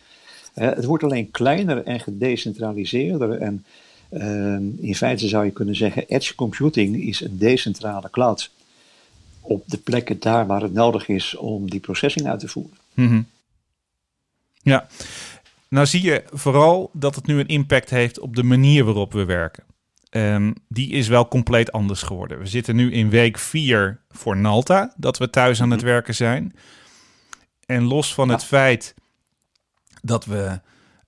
Uh, 0.56 0.69
het 0.69 0.86
wordt 0.86 1.04
alleen 1.04 1.31
kleiner 1.31 1.83
en 1.83 2.00
gedecentraliseerder. 2.00 3.31
En 3.31 3.66
uh, 4.12 4.88
in 4.88 4.95
feite 4.95 5.27
zou 5.27 5.45
je 5.45 5.51
kunnen 5.51 5.75
zeggen, 5.75 6.07
edge 6.07 6.36
computing 6.36 7.04
is 7.04 7.21
een 7.21 7.38
decentrale 7.38 8.09
cloud. 8.09 8.50
Op 9.45 9.63
de 9.66 9.78
plekken 9.78 10.19
daar 10.19 10.48
waar 10.48 10.62
het 10.62 10.74
nodig 10.74 11.07
is 11.07 11.36
om 11.36 11.69
die 11.69 11.80
processing 11.80 12.28
uit 12.28 12.40
te 12.40 12.48
voeren. 12.48 12.78
Mm 12.94 13.28
Ja, 14.62 14.88
nou 15.68 15.86
zie 15.86 16.04
je 16.04 16.24
vooral 16.31 16.90
dat 16.94 17.16
het 17.16 17.25
nu 17.25 17.40
een 17.40 17.48
impact 17.48 17.90
heeft 17.90 18.19
op 18.19 18.36
de 18.36 18.44
manier 18.44 18.84
waarop 18.84 19.13
we 19.13 19.25
werken. 19.25 19.63
Um, 20.10 20.54
die 20.68 20.92
is 20.92 21.07
wel 21.07 21.28
compleet 21.28 21.72
anders 21.72 22.01
geworden. 22.01 22.40
We 22.40 22.45
zitten 22.45 22.75
nu 22.75 22.92
in 22.92 23.09
week 23.09 23.38
4 23.38 24.00
voor 24.09 24.38
Nalta, 24.38 24.94
dat 24.97 25.18
we 25.18 25.30
thuis 25.30 25.62
aan 25.62 25.71
het 25.71 25.81
mhm. 25.81 25.90
werken 25.90 26.16
zijn. 26.16 26.56
En 27.66 27.83
los 27.83 28.14
van 28.14 28.30
het 28.30 28.44
feit 28.44 28.94
dat 30.02 30.26
we 30.26 30.59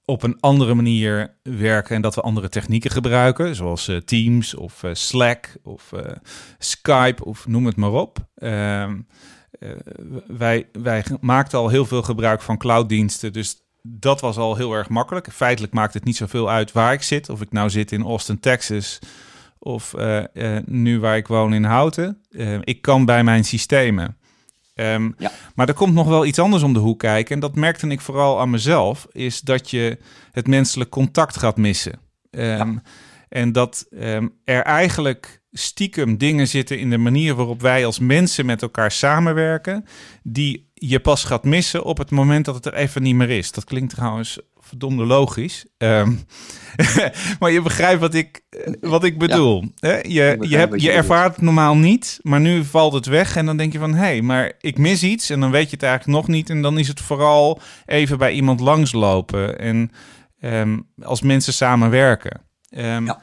op 0.05 0.23
een 0.23 0.39
andere 0.39 0.73
manier 0.73 1.35
werken 1.43 1.95
en 1.95 2.01
dat 2.01 2.15
we 2.15 2.21
andere 2.21 2.49
technieken 2.49 2.91
gebruiken, 2.91 3.55
zoals 3.55 3.87
uh, 3.87 3.97
Teams 3.97 4.55
of 4.55 4.83
uh, 4.83 4.93
Slack 4.93 5.55
of 5.63 5.91
uh, 5.93 5.99
Skype 6.57 7.25
of 7.25 7.47
noem 7.47 7.65
het 7.65 7.75
maar 7.75 7.91
op. 7.91 8.17
Ehm, 8.35 8.99
wij, 10.27 10.67
wij 10.71 11.05
maakten 11.19 11.59
al 11.59 11.69
heel 11.69 11.85
veel 11.85 12.01
gebruik 12.01 12.41
van 12.41 12.57
clouddiensten, 12.57 13.33
dus 13.33 13.63
dat 13.81 14.21
was 14.21 14.37
al 14.37 14.55
heel 14.55 14.73
erg 14.73 14.89
makkelijk. 14.89 15.31
Feitelijk 15.31 15.73
maakt 15.73 15.93
het 15.93 16.03
niet 16.03 16.15
zoveel 16.15 16.49
uit 16.49 16.71
waar 16.71 16.93
ik 16.93 17.01
zit. 17.01 17.29
Of 17.29 17.41
ik 17.41 17.51
nou 17.51 17.69
zit 17.69 17.91
in 17.91 18.03
Austin, 18.03 18.39
Texas. 18.39 18.99
Of 19.59 19.93
nu 20.65 20.99
waar 20.99 21.17
ik 21.17 21.27
woon 21.27 21.53
in 21.53 21.63
Houten. 21.63 22.21
Uh, 22.29 22.57
ik 22.61 22.81
kan 22.81 23.05
bij 23.05 23.23
mijn 23.23 23.43
systemen. 23.43 24.17
Um, 24.75 25.15
ja. 25.17 25.31
Maar 25.55 25.67
er 25.67 25.73
komt 25.73 25.93
nog 25.93 26.07
wel 26.07 26.25
iets 26.25 26.39
anders 26.39 26.63
om 26.63 26.73
de 26.73 26.79
hoek 26.79 26.99
kijken. 26.99 27.35
En 27.35 27.39
dat 27.41 27.55
merkte 27.55 27.87
ik 27.87 28.01
vooral 28.01 28.39
aan 28.39 28.49
mezelf. 28.49 29.07
Is 29.11 29.41
dat 29.41 29.69
je 29.69 29.97
het 30.31 30.47
menselijk 30.47 30.89
contact 30.89 31.37
gaat 31.37 31.57
missen. 31.57 31.99
Um, 32.31 32.41
ja. 32.41 32.81
En 33.29 33.51
dat 33.51 33.85
um, 33.91 34.39
er 34.43 34.61
eigenlijk 34.61 35.41
stiekem 35.51 36.17
dingen 36.17 36.47
zitten 36.47 36.79
in 36.79 36.89
de 36.89 36.97
manier 36.97 37.35
waarop 37.35 37.61
wij 37.61 37.85
als 37.85 37.99
mensen 37.99 38.45
met 38.45 38.61
elkaar 38.61 38.91
samenwerken. 38.91 39.85
Die 40.23 40.71
je 40.73 40.99
pas 40.99 41.23
gaat 41.23 41.43
missen 41.43 41.83
op 41.83 41.97
het 41.97 42.11
moment 42.11 42.45
dat 42.45 42.55
het 42.55 42.65
er 42.65 42.73
even 42.73 43.01
niet 43.01 43.15
meer 43.15 43.29
is. 43.29 43.51
Dat 43.51 43.63
klinkt 43.63 43.95
trouwens 43.95 44.39
verdomde 44.67 45.05
logisch. 45.05 45.65
Um, 45.77 46.19
maar 47.39 47.51
je 47.51 47.61
begrijpt 47.61 47.99
wat 47.99 48.13
ik, 48.13 48.41
wat 48.79 49.03
ik 49.03 49.17
bedoel. 49.17 49.63
Ja, 49.75 49.89
je, 49.89 50.37
je, 50.41 50.57
hebt, 50.57 50.81
je, 50.81 50.91
ervaart 50.91 51.35
het 51.35 51.41
normaal 51.41 51.75
niet, 51.75 52.19
maar 52.21 52.39
nu 52.39 52.63
valt 52.63 52.93
het 52.93 53.05
weg. 53.05 53.35
En 53.35 53.45
dan 53.45 53.57
denk 53.57 53.73
je 53.73 53.79
van, 53.79 53.93
hé, 53.93 53.99
hey, 53.99 54.21
maar 54.21 54.51
ik 54.59 54.77
mis 54.77 55.03
iets. 55.03 55.29
En 55.29 55.39
dan 55.39 55.51
weet 55.51 55.69
je 55.69 55.75
het 55.75 55.83
eigenlijk 55.83 56.17
nog 56.17 56.27
niet. 56.27 56.49
En 56.49 56.61
dan 56.61 56.77
is 56.77 56.87
het 56.87 57.01
vooral 57.01 57.59
even 57.85 58.17
bij 58.17 58.31
iemand 58.31 58.59
langslopen. 58.59 59.59
En 59.59 59.91
um, 60.41 60.87
als 61.01 61.21
mensen 61.21 61.53
samenwerken. 61.53 62.41
Um, 62.69 63.05
ja. 63.05 63.21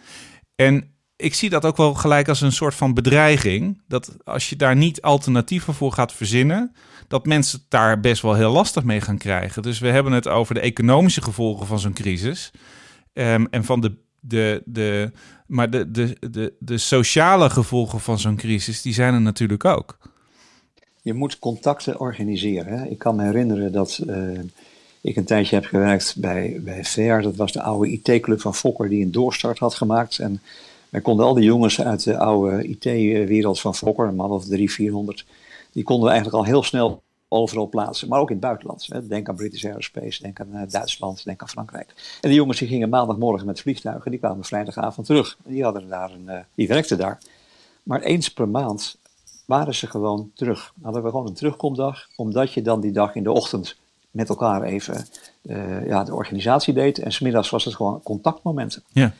En 0.54 0.91
ik 1.22 1.34
zie 1.34 1.50
dat 1.50 1.64
ook 1.64 1.76
wel 1.76 1.94
gelijk 1.94 2.28
als 2.28 2.40
een 2.40 2.52
soort 2.52 2.74
van 2.74 2.94
bedreiging. 2.94 3.80
Dat 3.88 4.16
als 4.24 4.48
je 4.48 4.56
daar 4.56 4.76
niet 4.76 5.02
alternatieven 5.02 5.74
voor 5.74 5.92
gaat 5.92 6.12
verzinnen, 6.12 6.74
dat 7.08 7.26
mensen 7.26 7.58
het 7.58 7.70
daar 7.70 8.00
best 8.00 8.22
wel 8.22 8.34
heel 8.34 8.52
lastig 8.52 8.84
mee 8.84 9.00
gaan 9.00 9.18
krijgen. 9.18 9.62
Dus 9.62 9.78
we 9.78 9.88
hebben 9.88 10.12
het 10.12 10.28
over 10.28 10.54
de 10.54 10.60
economische 10.60 11.22
gevolgen 11.22 11.66
van 11.66 11.78
zo'n 11.78 11.92
crisis. 11.92 12.50
Um, 13.12 13.46
en 13.50 13.64
van 13.64 13.80
de 13.80 14.00
de, 14.24 14.62
de, 14.64 15.10
maar 15.46 15.70
de, 15.70 15.90
de, 15.90 16.16
de, 16.30 16.52
de 16.58 16.78
sociale 16.78 17.50
gevolgen 17.50 18.00
van 18.00 18.18
zo'n 18.18 18.36
crisis, 18.36 18.82
die 18.82 18.94
zijn 18.94 19.14
er 19.14 19.20
natuurlijk 19.20 19.64
ook. 19.64 19.98
Je 21.02 21.14
moet 21.14 21.38
contacten 21.38 22.00
organiseren. 22.00 22.90
Ik 22.90 22.98
kan 22.98 23.16
me 23.16 23.22
herinneren 23.22 23.72
dat 23.72 24.00
uh, 24.06 24.40
ik 25.00 25.16
een 25.16 25.24
tijdje 25.24 25.54
heb 25.54 25.64
gewerkt 25.64 26.14
bij, 26.18 26.60
bij 26.60 26.84
VR. 26.84 27.20
Dat 27.20 27.36
was 27.36 27.52
de 27.52 27.62
oude 27.62 27.90
IT-club 27.90 28.40
van 28.40 28.54
Fokker 28.54 28.88
die 28.88 29.04
een 29.04 29.12
doorstart 29.12 29.58
had 29.58 29.74
gemaakt. 29.74 30.18
En 30.18 30.40
wij 30.92 31.00
konden 31.00 31.26
al 31.26 31.34
die 31.34 31.44
jongens 31.44 31.80
uit 31.80 32.04
de 32.04 32.18
oude 32.18 32.68
IT-wereld 32.68 33.60
van 33.60 33.74
Fokker, 33.74 34.08
een 34.08 34.14
man 34.14 34.30
of 34.30 34.44
drie, 34.44 34.70
vierhonderd, 34.70 35.26
die 35.70 35.84
konden 35.84 36.04
we 36.04 36.10
eigenlijk 36.10 36.44
al 36.44 36.50
heel 36.50 36.62
snel 36.62 37.02
overal 37.28 37.68
plaatsen, 37.68 38.08
maar 38.08 38.20
ook 38.20 38.28
in 38.28 38.36
het 38.36 38.44
buitenland. 38.44 38.86
Hè. 38.86 39.06
Denk 39.06 39.28
aan 39.28 39.34
British 39.34 39.64
Aerospace, 39.64 40.22
denk 40.22 40.40
aan 40.40 40.48
uh, 40.52 40.62
Duitsland, 40.68 41.24
denk 41.24 41.42
aan 41.42 41.48
Frankrijk. 41.48 42.18
En 42.20 42.28
die 42.28 42.38
jongens 42.38 42.58
die 42.58 42.68
gingen 42.68 42.88
maandagmorgen 42.88 43.46
met 43.46 43.60
vliegtuigen, 43.60 44.10
die 44.10 44.20
kwamen 44.20 44.44
vrijdagavond 44.44 45.06
terug. 45.06 45.36
Die, 45.44 45.62
hadden 45.62 45.88
daar 45.88 46.10
een, 46.10 46.24
uh, 46.26 46.38
die 46.54 46.68
werkten 46.68 46.98
daar. 46.98 47.18
Maar 47.82 48.00
eens 48.00 48.32
per 48.32 48.48
maand 48.48 48.98
waren 49.46 49.74
ze 49.74 49.86
gewoon 49.86 50.30
terug. 50.34 50.72
Hadden 50.82 51.02
we 51.02 51.10
gewoon 51.10 51.26
een 51.26 51.34
terugkomdag, 51.34 52.08
omdat 52.16 52.52
je 52.52 52.62
dan 52.62 52.80
die 52.80 52.92
dag 52.92 53.14
in 53.14 53.22
de 53.22 53.32
ochtend 53.32 53.76
met 54.10 54.28
elkaar 54.28 54.62
even 54.62 55.06
uh, 55.42 55.86
ja, 55.86 56.04
de 56.04 56.14
organisatie 56.14 56.74
deed. 56.74 56.98
En 56.98 57.12
smiddags 57.12 57.50
was 57.50 57.64
het 57.64 57.74
gewoon 57.74 58.02
contactmomenten. 58.02 58.82
Ja 58.88 59.12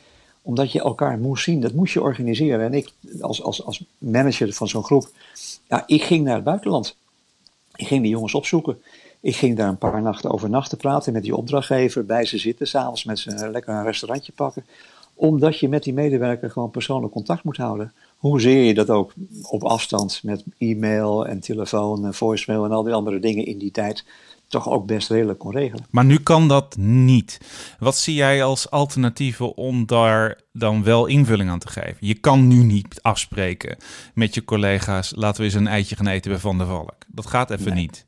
omdat 0.43 0.71
je 0.71 0.79
elkaar 0.79 1.17
moest 1.17 1.43
zien, 1.43 1.61
dat 1.61 1.73
moest 1.73 1.93
je 1.93 2.01
organiseren. 2.01 2.65
En 2.65 2.73
ik, 2.73 2.91
als, 3.21 3.43
als, 3.43 3.65
als 3.65 3.83
manager 3.97 4.53
van 4.53 4.67
zo'n 4.67 4.83
groep, 4.83 5.09
ik 5.85 6.03
ging 6.03 6.23
naar 6.23 6.35
het 6.35 6.43
buitenland. 6.43 6.95
Ik 7.75 7.87
ging 7.87 8.01
die 8.01 8.11
jongens 8.11 8.33
opzoeken. 8.33 8.81
Ik 9.19 9.35
ging 9.35 9.57
daar 9.57 9.67
een 9.67 9.77
paar 9.77 10.01
nachten 10.01 10.31
overnachten 10.31 10.77
praten 10.77 11.13
met 11.13 11.23
die 11.23 11.35
opdrachtgever, 11.35 12.05
bij 12.05 12.25
ze 12.25 12.37
zitten, 12.37 12.67
s'avonds 12.67 13.03
met 13.03 13.19
ze 13.19 13.49
lekker 13.49 13.73
een 13.73 13.83
restaurantje 13.83 14.31
pakken. 14.31 14.65
Omdat 15.13 15.59
je 15.59 15.69
met 15.69 15.83
die 15.83 15.93
medewerker 15.93 16.51
gewoon 16.51 16.71
persoonlijk 16.71 17.13
contact 17.13 17.43
moet 17.43 17.57
houden. 17.57 17.93
Hoezeer 18.17 18.63
je 18.63 18.73
dat 18.73 18.89
ook 18.89 19.13
op 19.41 19.63
afstand 19.63 20.19
met 20.23 20.43
e-mail 20.57 21.27
en 21.27 21.39
telefoon 21.39 22.05
en 22.05 22.13
voicemail 22.13 22.65
en 22.65 22.71
al 22.71 22.83
die 22.83 22.93
andere 22.93 23.19
dingen 23.19 23.45
in 23.45 23.57
die 23.57 23.71
tijd 23.71 24.05
toch 24.53 24.69
ook 24.69 24.85
best 24.85 25.09
redelijk 25.09 25.39
kon 25.39 25.51
regelen. 25.51 25.85
Maar 25.89 26.05
nu 26.05 26.17
kan 26.17 26.47
dat 26.47 26.77
niet. 26.77 27.39
Wat 27.79 27.97
zie 27.97 28.15
jij 28.15 28.43
als 28.43 28.69
alternatieven 28.69 29.55
om 29.57 29.85
daar 29.85 30.41
dan 30.51 30.83
wel 30.83 31.05
invulling 31.05 31.49
aan 31.49 31.59
te 31.59 31.67
geven? 31.67 31.97
Je 31.99 32.13
kan 32.13 32.47
nu 32.47 32.63
niet 32.63 32.99
afspreken 33.01 33.77
met 34.13 34.33
je 34.33 34.43
collega's, 34.43 35.13
laten 35.15 35.39
we 35.39 35.43
eens 35.43 35.53
een 35.53 35.67
eitje 35.67 35.95
gaan 35.95 36.07
eten 36.07 36.31
bij 36.31 36.39
Van 36.39 36.57
der 36.57 36.67
Valk. 36.67 36.95
Dat 37.07 37.25
gaat 37.25 37.49
even 37.49 37.73
niet. 37.73 38.05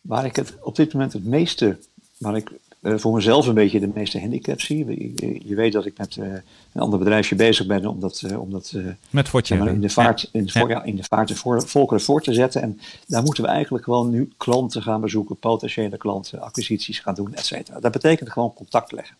Waar 0.00 0.24
ik 0.24 0.36
het 0.36 0.56
op 0.60 0.76
dit 0.76 0.92
moment 0.92 1.12
het 1.12 1.24
meeste, 1.24 1.78
waar 2.18 2.36
ik 2.36 2.50
uh, 2.80 2.98
voor 2.98 3.14
mezelf 3.14 3.46
een 3.46 3.54
beetje 3.54 3.80
de 3.80 3.90
meeste 3.94 4.20
handicap 4.20 4.60
zie. 4.60 4.86
Je, 4.86 5.40
je 5.48 5.54
weet 5.54 5.72
dat 5.72 5.86
ik 5.86 5.98
met 5.98 6.16
uh, 6.16 6.26
een 6.72 6.80
ander 6.80 6.98
bedrijfje 6.98 7.34
bezig 7.34 7.66
ben 7.66 7.86
om 7.86 8.00
dat, 8.00 8.22
uh, 8.26 8.40
om 8.40 8.50
dat 8.50 8.74
met 9.10 9.28
zeg 9.32 9.58
maar, 9.58 9.68
in 9.68 9.80
de 9.80 9.88
vaart, 9.88 10.28
in, 10.32 10.44
de, 10.44 10.64
ja, 10.68 10.82
in 10.82 10.96
de 10.96 11.04
vaart 11.08 11.28
de 11.28 11.34
voor, 11.34 11.68
volkeren 11.68 12.02
voor 12.02 12.22
te 12.22 12.32
zetten. 12.32 12.62
En 12.62 12.80
daar 13.06 13.22
moeten 13.22 13.44
we 13.44 13.50
eigenlijk 13.50 13.84
gewoon 13.84 14.10
nu 14.10 14.32
klanten 14.36 14.82
gaan 14.82 15.00
bezoeken, 15.00 15.36
potentiële 15.36 15.96
klanten, 15.96 16.40
acquisities 16.40 16.98
gaan 16.98 17.14
doen, 17.14 17.34
et 17.34 17.44
cetera. 17.44 17.80
Dat 17.80 17.92
betekent 17.92 18.30
gewoon 18.30 18.54
contact 18.54 18.92
leggen. 18.92 19.16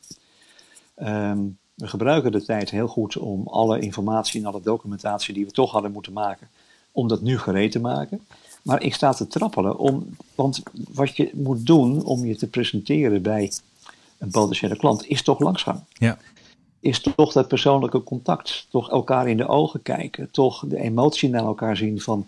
Um, 0.97 1.59
we 1.75 1.87
gebruiken 1.87 2.33
de 2.33 2.45
tijd 2.45 2.71
heel 2.71 2.89
goed 2.89 3.17
om 3.17 3.47
alle 3.47 3.81
informatie 3.81 4.41
en 4.41 4.47
alle 4.47 4.61
documentatie 4.63 5.35
die 5.35 5.45
we 5.45 5.51
toch 5.51 5.71
hadden 5.71 5.93
moeten 5.93 6.13
maken, 6.13 6.49
om 6.93 7.09
dat 7.09 7.23
nu 7.23 7.39
gereed 7.39 7.73
te 7.73 7.81
maken. 7.81 8.21
Maar 8.63 8.83
ik 8.83 8.95
sta 8.95 9.13
te 9.13 9.27
trappelen, 9.27 9.79
om, 9.79 10.17
want 10.35 10.63
wat 10.93 11.17
je 11.17 11.31
moet 11.35 11.67
doen 11.67 12.05
om 12.05 12.25
je 12.25 12.37
te 12.37 12.47
presenteren 12.47 13.23
bij 13.23 13.53
een 14.19 14.31
potentiële 14.31 14.77
klant, 14.77 15.07
is 15.07 15.23
toch 15.23 15.41
langsgaan. 15.41 15.87
Ja. 15.93 16.19
Is 16.81 17.01
toch 17.01 17.33
dat 17.33 17.49
persoonlijke 17.49 18.03
contact, 18.03 18.67
toch 18.71 18.91
elkaar 18.91 19.29
in 19.29 19.37
de 19.37 19.49
ogen 19.49 19.83
kijken, 19.83 20.31
toch 20.31 20.65
de 20.67 20.79
emotie 20.79 21.29
naar 21.29 21.45
elkaar 21.45 21.77
zien 21.77 22.01
van, 22.01 22.27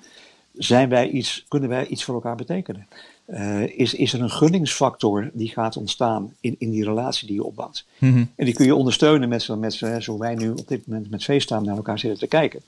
zijn 0.53 0.89
wij 0.89 1.11
iets, 1.11 1.45
kunnen 1.49 1.69
wij 1.69 1.87
iets 1.87 2.05
voor 2.05 2.15
elkaar 2.15 2.37
betekenen? 2.37 2.87
Uh, 3.27 3.79
is, 3.79 3.95
is 3.95 4.13
er 4.13 4.21
een 4.21 4.31
gunningsfactor 4.31 5.31
die 5.33 5.49
gaat 5.49 5.77
ontstaan 5.77 6.33
in, 6.41 6.57
in 6.59 6.71
die 6.71 6.85
relatie 6.85 7.27
die 7.27 7.37
je 7.37 7.45
opbouwt? 7.45 7.85
Mm 7.99 8.13
-hmm. 8.13 8.31
En 8.37 8.45
die 8.45 8.55
kun 8.55 8.67
je 8.67 8.75
ondersteunen 8.75 9.29
met, 9.29 9.49
met 9.49 9.75
zo 9.99 10.19
wij 10.19 10.35
nu 10.35 10.51
op 10.51 10.69
dit 10.69 10.87
moment 10.87 11.11
met 11.11 11.25
FaceTime 11.25 11.61
naar 11.61 11.77
elkaar 11.77 11.99
zitten 11.99 12.19
te 12.19 12.27
kijken. 12.27 12.63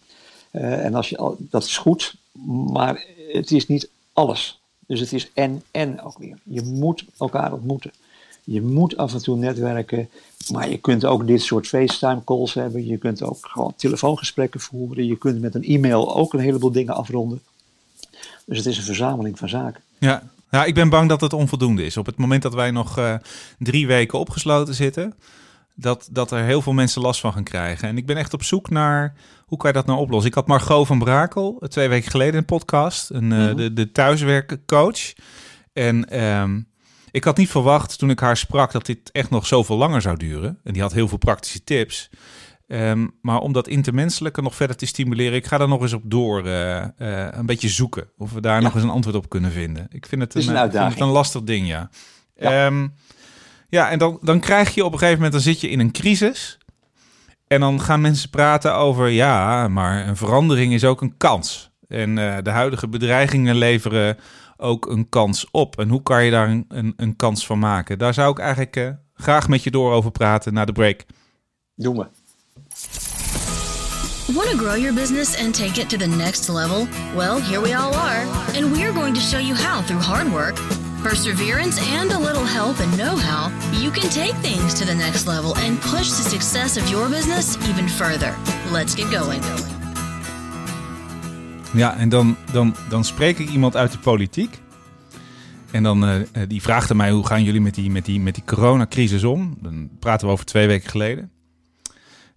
Uh, 0.52 0.84
en 0.84 0.94
als 0.94 1.08
je, 1.08 1.36
dat 1.38 1.64
is 1.64 1.76
goed, 1.76 2.14
maar 2.72 3.06
het 3.36 3.50
is 3.50 3.66
niet 3.66 3.88
alles. 4.12 4.60
Dus 4.86 5.00
het 5.00 5.12
is 5.12 5.30
en 5.34 5.62
en 5.70 6.02
ook 6.02 6.18
weer. 6.18 6.38
Je 6.42 6.62
moet 6.62 7.04
elkaar 7.18 7.52
ontmoeten. 7.52 7.92
Je 8.44 8.62
moet 8.62 8.96
af 8.96 9.12
en 9.12 9.22
toe 9.22 9.36
netwerken, 9.36 10.08
maar 10.52 10.70
je 10.70 10.78
kunt 10.78 11.04
ook 11.04 11.26
dit 11.26 11.42
soort 11.42 11.66
FaceTime 11.66 12.24
calls 12.24 12.54
hebben. 12.54 12.86
Je 12.86 12.96
kunt 12.96 13.22
ook 13.22 13.38
gewoon 13.40 13.72
telefoongesprekken 13.76 14.60
voeren. 14.60 15.06
Je 15.06 15.18
kunt 15.18 15.40
met 15.40 15.54
een 15.54 15.64
e-mail 15.64 16.16
ook 16.16 16.32
een 16.32 16.40
heleboel 16.40 16.72
dingen 16.72 16.94
afronden. 16.94 17.40
Dus 18.44 18.56
het 18.56 18.66
is 18.66 18.76
een 18.76 18.84
verzameling 18.84 19.38
van 19.38 19.48
zaken. 19.48 19.82
Ja, 19.98 20.64
ik 20.64 20.74
ben 20.74 20.88
bang 20.88 21.08
dat 21.08 21.20
het 21.20 21.32
onvoldoende 21.32 21.84
is. 21.84 21.96
Op 21.96 22.06
het 22.06 22.16
moment 22.16 22.42
dat 22.42 22.54
wij 22.54 22.70
nog 22.70 22.98
uh, 22.98 23.14
drie 23.58 23.86
weken 23.86 24.18
opgesloten 24.18 24.74
zitten, 24.74 25.14
dat, 25.74 26.08
dat 26.12 26.30
er 26.30 26.44
heel 26.44 26.62
veel 26.62 26.72
mensen 26.72 27.02
last 27.02 27.20
van 27.20 27.32
gaan 27.32 27.44
krijgen. 27.44 27.88
En 27.88 27.96
ik 27.96 28.06
ben 28.06 28.16
echt 28.16 28.34
op 28.34 28.42
zoek 28.42 28.70
naar 28.70 29.14
hoe 29.46 29.58
kan 29.58 29.70
je 29.70 29.76
dat 29.76 29.86
nou 29.86 29.98
oplossen. 29.98 30.30
Ik 30.30 30.36
had 30.36 30.46
Margot 30.46 30.86
van 30.86 30.98
Brakel 30.98 31.62
twee 31.68 31.88
weken 31.88 32.10
geleden 32.10 32.34
een 32.34 32.44
podcast, 32.44 33.10
een, 33.10 33.24
mm 33.24 33.32
-hmm. 33.32 33.56
de, 33.56 33.72
de 33.72 33.92
thuiswerkencoach. 33.92 35.12
En 35.72 36.24
um, 36.24 36.68
ik 37.10 37.24
had 37.24 37.36
niet 37.36 37.50
verwacht 37.50 37.98
toen 37.98 38.10
ik 38.10 38.20
haar 38.20 38.36
sprak 38.36 38.72
dat 38.72 38.86
dit 38.86 39.10
echt 39.12 39.30
nog 39.30 39.46
zoveel 39.46 39.76
langer 39.76 40.00
zou 40.00 40.16
duren. 40.16 40.58
En 40.64 40.72
die 40.72 40.82
had 40.82 40.92
heel 40.92 41.08
veel 41.08 41.18
praktische 41.18 41.64
tips. 41.64 42.10
Um, 42.66 43.14
maar 43.20 43.38
om 43.38 43.52
dat 43.52 43.68
intermenselijke 43.68 44.42
nog 44.42 44.54
verder 44.54 44.76
te 44.76 44.86
stimuleren, 44.86 45.34
ik 45.34 45.46
ga 45.46 45.58
daar 45.58 45.68
nog 45.68 45.82
eens 45.82 45.92
op 45.92 46.02
door 46.04 46.46
uh, 46.46 46.76
uh, 46.98 47.28
een 47.30 47.46
beetje 47.46 47.68
zoeken. 47.68 48.08
Of 48.16 48.32
we 48.32 48.40
daar 48.40 48.56
ja. 48.56 48.62
nog 48.62 48.74
eens 48.74 48.82
een 48.82 48.90
antwoord 48.90 49.16
op 49.16 49.28
kunnen 49.28 49.52
vinden. 49.52 49.86
Ik 49.90 50.06
vind 50.06 50.20
het, 50.20 50.32
het 50.32 50.46
een, 50.46 50.56
een, 50.56 50.70
vind 50.70 50.92
het 50.92 51.00
een 51.00 51.08
lastig 51.08 51.42
ding, 51.42 51.66
ja. 51.66 51.90
Ja, 52.36 52.66
um, 52.66 52.94
ja 53.68 53.90
en 53.90 53.98
dan, 53.98 54.18
dan 54.22 54.40
krijg 54.40 54.74
je 54.74 54.84
op 54.84 54.92
een 54.92 54.98
gegeven 54.98 55.22
moment, 55.22 55.32
dan 55.32 55.52
zit 55.52 55.60
je 55.60 55.70
in 55.70 55.80
een 55.80 55.92
crisis. 55.92 56.58
En 57.46 57.60
dan 57.60 57.80
gaan 57.80 58.00
mensen 58.00 58.30
praten 58.30 58.74
over, 58.74 59.08
ja, 59.08 59.68
maar 59.68 60.08
een 60.08 60.16
verandering 60.16 60.72
is 60.72 60.84
ook 60.84 61.00
een 61.00 61.16
kans. 61.16 61.70
En 61.88 62.16
uh, 62.16 62.36
de 62.42 62.50
huidige 62.50 62.88
bedreigingen 62.88 63.56
leveren 63.56 64.16
ook 64.56 64.86
een 64.86 65.08
kans 65.08 65.50
op. 65.50 65.78
En 65.78 65.88
hoe 65.88 66.02
kan 66.02 66.24
je 66.24 66.30
daar 66.30 66.48
een, 66.48 66.64
een, 66.68 66.92
een 66.96 67.16
kans 67.16 67.46
van 67.46 67.58
maken? 67.58 67.98
Daar 67.98 68.14
zou 68.14 68.30
ik 68.30 68.38
eigenlijk 68.38 68.76
uh, 68.76 68.88
graag 69.14 69.48
met 69.48 69.62
je 69.62 69.70
door 69.70 69.92
over 69.92 70.10
praten 70.10 70.54
na 70.54 70.64
de 70.64 70.72
break. 70.72 71.04
Doen 71.74 71.96
we. 71.96 72.06
Want 74.32 74.50
to 74.50 74.56
grow 74.56 74.76
your 74.76 74.94
business 74.94 75.36
and 75.36 75.54
take 75.54 75.80
it 75.80 75.88
to 75.88 75.96
the 75.96 76.06
next 76.06 76.48
level? 76.48 76.86
Well, 77.14 77.40
here 77.40 77.60
we 77.60 77.76
all 77.76 77.92
are. 77.92 78.26
And 78.56 78.76
we're 78.76 78.92
going 78.92 79.14
to 79.14 79.20
show 79.20 79.38
you 79.38 79.54
how 79.54 79.82
through 79.82 80.02
hard 80.02 80.32
work, 80.32 80.56
perseverance, 81.08 81.78
and 82.00 82.10
a 82.12 82.18
little 82.18 82.46
help 82.46 82.80
and 82.80 82.96
know 82.96 83.16
how, 83.16 83.50
you 83.82 83.90
can 83.90 84.08
take 84.08 84.34
things 84.40 84.74
to 84.74 84.84
the 84.84 84.94
next 84.94 85.26
level 85.26 85.54
and 85.56 85.80
push 85.80 86.08
the 86.08 86.28
success 86.30 86.76
of 86.76 86.88
your 86.88 87.08
business 87.08 87.56
even 87.68 87.88
further. 87.88 88.34
Let's 88.72 88.94
get 88.94 89.06
going. 89.18 89.42
Ja, 91.74 91.96
en 91.96 92.08
dan, 92.08 92.36
dan, 92.52 92.74
dan 92.88 93.04
spreek 93.04 93.38
ik 93.38 93.48
iemand 93.48 93.76
uit 93.76 93.92
de 93.92 93.98
politiek. 93.98 94.58
En 95.70 95.82
dan 95.82 96.08
uh, 96.08 96.14
die 96.48 96.62
vraagt 96.62 96.90
aan 96.90 96.96
mij 96.96 97.10
hoe 97.10 97.26
gaan 97.26 97.42
jullie 97.42 97.60
met 97.60 97.74
die, 97.74 97.90
met 97.90 98.04
die, 98.04 98.20
met 98.20 98.34
die 98.34 98.44
coronacrisis 98.46 99.24
om? 99.24 99.56
Dan 99.60 99.88
praten 99.98 100.26
we 100.26 100.32
over 100.32 100.44
twee 100.44 100.66
weken 100.66 100.90
geleden. 100.90 101.30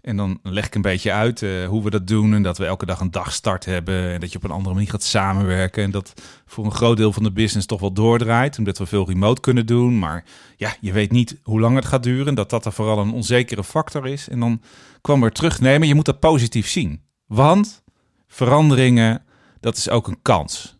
En 0.07 0.17
dan 0.17 0.39
leg 0.43 0.65
ik 0.65 0.75
een 0.75 0.81
beetje 0.81 1.11
uit 1.11 1.41
uh, 1.41 1.67
hoe 1.67 1.83
we 1.83 1.89
dat 1.89 2.07
doen. 2.07 2.33
En 2.33 2.43
dat 2.43 2.57
we 2.57 2.65
elke 2.65 2.85
dag 2.85 2.99
een 2.99 3.11
dagstart 3.11 3.65
hebben. 3.65 4.13
En 4.13 4.19
dat 4.19 4.31
je 4.31 4.37
op 4.37 4.43
een 4.43 4.51
andere 4.51 4.73
manier 4.73 4.89
gaat 4.89 5.03
samenwerken. 5.03 5.83
En 5.83 5.91
dat 5.91 6.13
voor 6.45 6.65
een 6.65 6.71
groot 6.71 6.97
deel 6.97 7.13
van 7.13 7.23
de 7.23 7.31
business 7.31 7.67
toch 7.67 7.79
wel 7.79 7.93
doordraait. 7.93 8.57
Omdat 8.57 8.77
we 8.77 8.85
veel 8.85 9.07
remote 9.07 9.41
kunnen 9.41 9.65
doen. 9.65 9.99
Maar 9.99 10.23
ja, 10.55 10.75
je 10.81 10.91
weet 10.91 11.11
niet 11.11 11.39
hoe 11.43 11.59
lang 11.59 11.75
het 11.75 11.85
gaat 11.85 12.03
duren. 12.03 12.35
Dat 12.35 12.49
dat 12.49 12.65
er 12.65 12.73
vooral 12.73 12.99
een 12.99 13.11
onzekere 13.11 13.63
factor 13.63 14.07
is. 14.07 14.29
En 14.29 14.39
dan 14.39 14.61
kwam 15.01 15.23
er 15.23 15.31
terug. 15.31 15.59
Nee, 15.59 15.79
maar 15.79 15.87
je 15.87 15.95
moet 15.95 16.05
dat 16.05 16.19
positief 16.19 16.67
zien. 16.67 17.01
Want 17.25 17.83
veranderingen, 18.27 19.23
dat 19.59 19.77
is 19.77 19.89
ook 19.89 20.07
een 20.07 20.21
kans. 20.21 20.75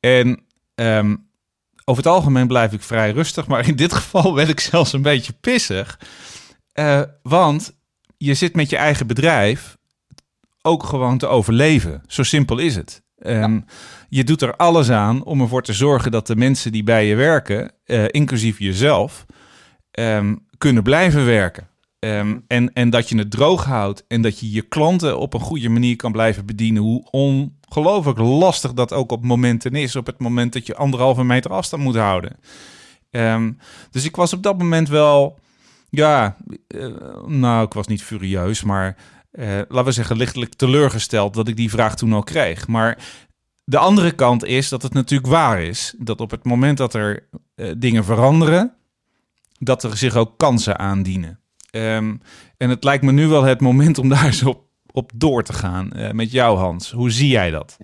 En 0.00 0.42
um, 0.74 1.28
over 1.84 2.02
het 2.02 2.12
algemeen 2.12 2.46
blijf 2.46 2.72
ik 2.72 2.82
vrij 2.82 3.10
rustig. 3.10 3.46
Maar 3.46 3.68
in 3.68 3.76
dit 3.76 3.94
geval 3.94 4.34
werd 4.40 4.48
ik 4.48 4.60
zelfs 4.60 4.92
een 4.92 5.02
beetje 5.02 5.32
pissig. 5.32 6.00
Uh, 6.74 7.02
want 7.22 7.74
je 8.16 8.34
zit 8.34 8.54
met 8.54 8.70
je 8.70 8.76
eigen 8.76 9.06
bedrijf 9.06 9.76
ook 10.62 10.82
gewoon 10.82 11.18
te 11.18 11.26
overleven. 11.26 12.02
Zo 12.06 12.22
simpel 12.22 12.58
is 12.58 12.76
het. 12.76 13.02
Um, 13.18 13.54
ja. 13.54 13.64
Je 14.08 14.24
doet 14.24 14.42
er 14.42 14.56
alles 14.56 14.90
aan 14.90 15.24
om 15.24 15.40
ervoor 15.40 15.62
te 15.62 15.72
zorgen 15.72 16.10
dat 16.10 16.26
de 16.26 16.36
mensen 16.36 16.72
die 16.72 16.82
bij 16.82 17.06
je 17.06 17.14
werken, 17.14 17.72
uh, 17.86 18.04
inclusief 18.10 18.58
jezelf, 18.58 19.26
um, 19.98 20.46
kunnen 20.58 20.82
blijven 20.82 21.24
werken. 21.24 21.68
Um, 21.98 22.44
en, 22.46 22.72
en 22.72 22.90
dat 22.90 23.08
je 23.08 23.18
het 23.18 23.30
droog 23.30 23.64
houdt 23.64 24.04
en 24.08 24.22
dat 24.22 24.40
je 24.40 24.50
je 24.50 24.62
klanten 24.62 25.18
op 25.18 25.34
een 25.34 25.40
goede 25.40 25.68
manier 25.68 25.96
kan 25.96 26.12
blijven 26.12 26.46
bedienen. 26.46 26.82
Hoe 26.82 27.08
ongelooflijk 27.10 28.18
lastig 28.18 28.72
dat 28.72 28.92
ook 28.92 29.12
op 29.12 29.24
momenten 29.24 29.74
is. 29.74 29.96
Op 29.96 30.06
het 30.06 30.18
moment 30.18 30.52
dat 30.52 30.66
je 30.66 30.76
anderhalve 30.76 31.24
meter 31.24 31.50
afstand 31.50 31.82
moet 31.82 31.96
houden. 31.96 32.36
dus 33.90 34.04
ik 34.04 34.16
was 34.16 34.32
op 34.32 34.42
dat 34.42 34.58
moment 34.58 34.88
wel 34.88 35.38
Ja, 35.96 36.36
eh, 36.68 37.24
nou, 37.26 37.66
ik 37.66 37.72
was 37.72 37.86
niet 37.86 38.02
furieus, 38.02 38.62
maar 38.62 38.96
eh, 39.30 39.46
laten 39.48 39.84
we 39.84 39.92
zeggen 39.92 40.16
lichtelijk 40.16 40.54
teleurgesteld 40.54 41.34
dat 41.34 41.48
ik 41.48 41.56
die 41.56 41.70
vraag 41.70 41.96
toen 41.96 42.12
al 42.12 42.22
kreeg. 42.22 42.66
Maar 42.66 42.98
de 43.64 43.78
andere 43.78 44.12
kant 44.12 44.44
is 44.44 44.68
dat 44.68 44.82
het 44.82 44.92
natuurlijk 44.92 45.30
waar 45.30 45.60
is 45.60 45.94
dat 45.98 46.20
op 46.20 46.30
het 46.30 46.44
moment 46.44 46.78
dat 46.78 46.94
er 46.94 47.28
eh, 47.54 47.72
dingen 47.78 48.04
veranderen, 48.04 48.74
dat 49.58 49.82
er 49.82 49.96
zich 49.96 50.16
ook 50.16 50.38
kansen 50.38 50.78
aandienen. 50.78 51.40
Ehm, 51.70 52.16
en 52.56 52.70
het 52.70 52.84
lijkt 52.84 53.04
me 53.04 53.12
nu 53.12 53.26
wel 53.26 53.42
het 53.42 53.60
moment 53.60 53.98
om 53.98 54.08
daar 54.08 54.24
eens 54.30 54.42
op, 54.42 54.64
door 55.14 55.42
te 55.42 55.52
gaan. 55.52 55.90
met 56.12 56.30
jou, 56.30 56.58
Hans. 56.58 56.90
Hoe 56.90 57.10
zie 57.10 57.28
jij 57.28 57.50
dat? 57.50 57.76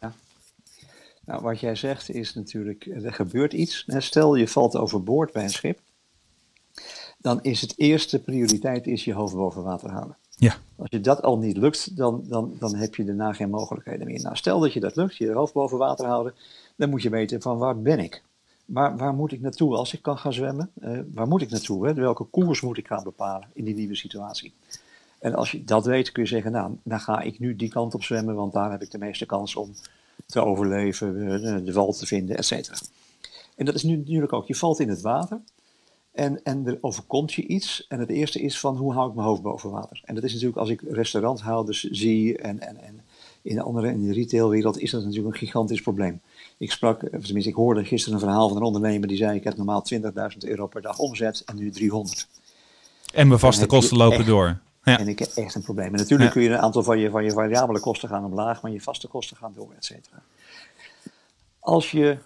Nou, 1.24 1.42
wat 1.42 1.60
jij 1.60 1.74
zegt 1.74 2.10
is 2.10 2.34
natuurlijk, 2.34 2.86
er 3.02 3.12
gebeurt 3.12 3.52
iets. 3.52 3.84
Stel 3.86 4.34
je 4.34 4.48
valt 4.48 4.76
overboord 4.76 5.32
bij 5.32 5.42
een 5.42 5.50
schip. 5.50 5.80
Dan 7.22 7.42
is 7.42 7.60
het 7.60 7.74
eerste 7.76 8.22
prioriteit 8.22 8.86
is 8.86 9.04
je 9.04 9.12
hoofd 9.12 9.34
boven 9.34 9.62
water 9.62 9.90
houden. 9.90 10.16
Ja. 10.36 10.56
Als 10.76 10.88
je 10.90 11.00
dat 11.00 11.22
al 11.22 11.38
niet 11.38 11.56
lukt, 11.56 11.96
dan, 11.96 12.24
dan, 12.28 12.56
dan 12.58 12.74
heb 12.74 12.94
je 12.94 13.04
daarna 13.04 13.32
geen 13.32 13.50
mogelijkheden 13.50 14.06
meer. 14.06 14.22
Nou, 14.22 14.36
stel 14.36 14.60
dat 14.60 14.72
je 14.72 14.80
dat 14.80 14.96
lukt, 14.96 15.16
je 15.16 15.32
hoofd 15.32 15.52
boven 15.52 15.78
water 15.78 16.06
houden, 16.06 16.34
dan 16.76 16.90
moet 16.90 17.02
je 17.02 17.10
weten 17.10 17.42
van 17.42 17.58
waar 17.58 17.80
ben 17.80 17.98
ik? 17.98 18.22
Waar, 18.64 18.96
waar 18.96 19.14
moet 19.14 19.32
ik 19.32 19.40
naartoe 19.40 19.76
als 19.76 19.92
ik 19.92 20.02
kan 20.02 20.18
gaan 20.18 20.32
zwemmen? 20.32 20.70
Eh, 20.80 20.98
waar 21.14 21.28
moet 21.28 21.42
ik 21.42 21.50
naartoe? 21.50 21.86
Hè? 21.86 21.94
Welke 21.94 22.24
koers 22.24 22.60
moet 22.60 22.78
ik 22.78 22.86
gaan 22.86 23.02
bepalen 23.02 23.48
in 23.52 23.64
die 23.64 23.74
nieuwe 23.74 23.94
situatie? 23.94 24.54
En 25.18 25.34
als 25.34 25.50
je 25.50 25.64
dat 25.64 25.84
weet, 25.84 26.12
kun 26.12 26.22
je 26.22 26.28
zeggen, 26.28 26.52
nou, 26.52 26.72
dan 26.84 27.00
ga 27.00 27.20
ik 27.20 27.38
nu 27.38 27.56
die 27.56 27.68
kant 27.68 27.94
op 27.94 28.02
zwemmen, 28.02 28.34
want 28.34 28.52
daar 28.52 28.70
heb 28.70 28.82
ik 28.82 28.90
de 28.90 28.98
meeste 28.98 29.26
kans 29.26 29.56
om 29.56 29.74
te 30.26 30.44
overleven, 30.44 31.42
eh, 31.42 31.64
de 31.64 31.72
wal 31.72 31.92
te 31.92 32.06
vinden, 32.06 32.36
et 32.36 32.44
cetera. 32.44 32.76
En 33.54 33.64
dat 33.64 33.74
is 33.74 33.82
nu 33.82 33.96
natuurlijk 33.96 34.32
ook, 34.32 34.46
je 34.46 34.54
valt 34.54 34.80
in 34.80 34.88
het 34.88 35.00
water 35.00 35.40
en, 36.12 36.42
en 36.42 36.66
er 36.66 36.78
overkomt 36.80 37.32
je 37.32 37.46
iets. 37.46 37.86
En 37.88 38.00
het 38.00 38.08
eerste 38.08 38.40
is 38.40 38.60
van, 38.60 38.76
hoe 38.76 38.92
hou 38.92 39.08
ik 39.08 39.14
mijn 39.14 39.26
hoofd 39.26 39.42
boven 39.42 39.70
water? 39.70 40.00
En 40.04 40.14
dat 40.14 40.24
is 40.24 40.32
natuurlijk, 40.32 40.58
als 40.58 40.68
ik 40.68 40.80
restauranthouders 40.80 41.82
zie 41.82 42.38
en, 42.38 42.60
en, 42.60 42.82
en 42.82 43.00
in 43.42 43.54
de 43.54 43.62
andere, 43.62 43.88
in 43.88 44.02
de 44.06 44.12
retailwereld, 44.12 44.78
is 44.78 44.90
dat 44.90 45.04
natuurlijk 45.04 45.34
een 45.34 45.40
gigantisch 45.46 45.80
probleem. 45.82 46.20
Ik 46.58 46.72
sprak, 46.72 47.02
of 47.02 47.24
tenminste, 47.24 47.50
ik 47.50 47.54
hoorde 47.56 47.84
gisteren 47.84 48.14
een 48.14 48.24
verhaal 48.24 48.48
van 48.48 48.56
een 48.56 48.62
ondernemer 48.62 49.08
die 49.08 49.16
zei, 49.16 49.36
ik 49.36 49.44
heb 49.44 49.56
normaal 49.56 49.84
20.000 49.94 50.38
euro 50.38 50.66
per 50.66 50.82
dag 50.82 50.98
omzet 50.98 51.42
en 51.46 51.56
nu 51.56 51.70
300. 51.70 52.28
En 53.14 53.28
mijn 53.28 53.40
vaste 53.40 53.66
kosten 53.66 53.96
lopen 53.96 54.18
echt- 54.18 54.26
door. 54.26 54.60
Ja. 54.84 54.98
En 54.98 55.08
ik 55.08 55.18
heb 55.18 55.28
echt 55.34 55.54
een 55.54 55.62
probleem. 55.62 55.86
En 55.86 55.92
natuurlijk 55.98 56.22
Ja. 56.22 56.28
kun 56.30 56.42
je 56.42 56.48
een 56.48 56.58
aantal 56.58 56.82
van 56.82 56.98
je, 56.98 57.10
van 57.10 57.24
je 57.24 57.30
variabele 57.30 57.80
kosten 57.80 58.08
gaan 58.08 58.24
omlaag, 58.24 58.62
maar 58.62 58.70
je 58.70 58.80
vaste 58.80 59.08
kosten 59.08 59.36
gaan 59.36 59.52
door, 59.56 59.72
et 59.76 59.84
cetera. 59.84 60.22
Als 61.60 61.90
je, 61.90 62.18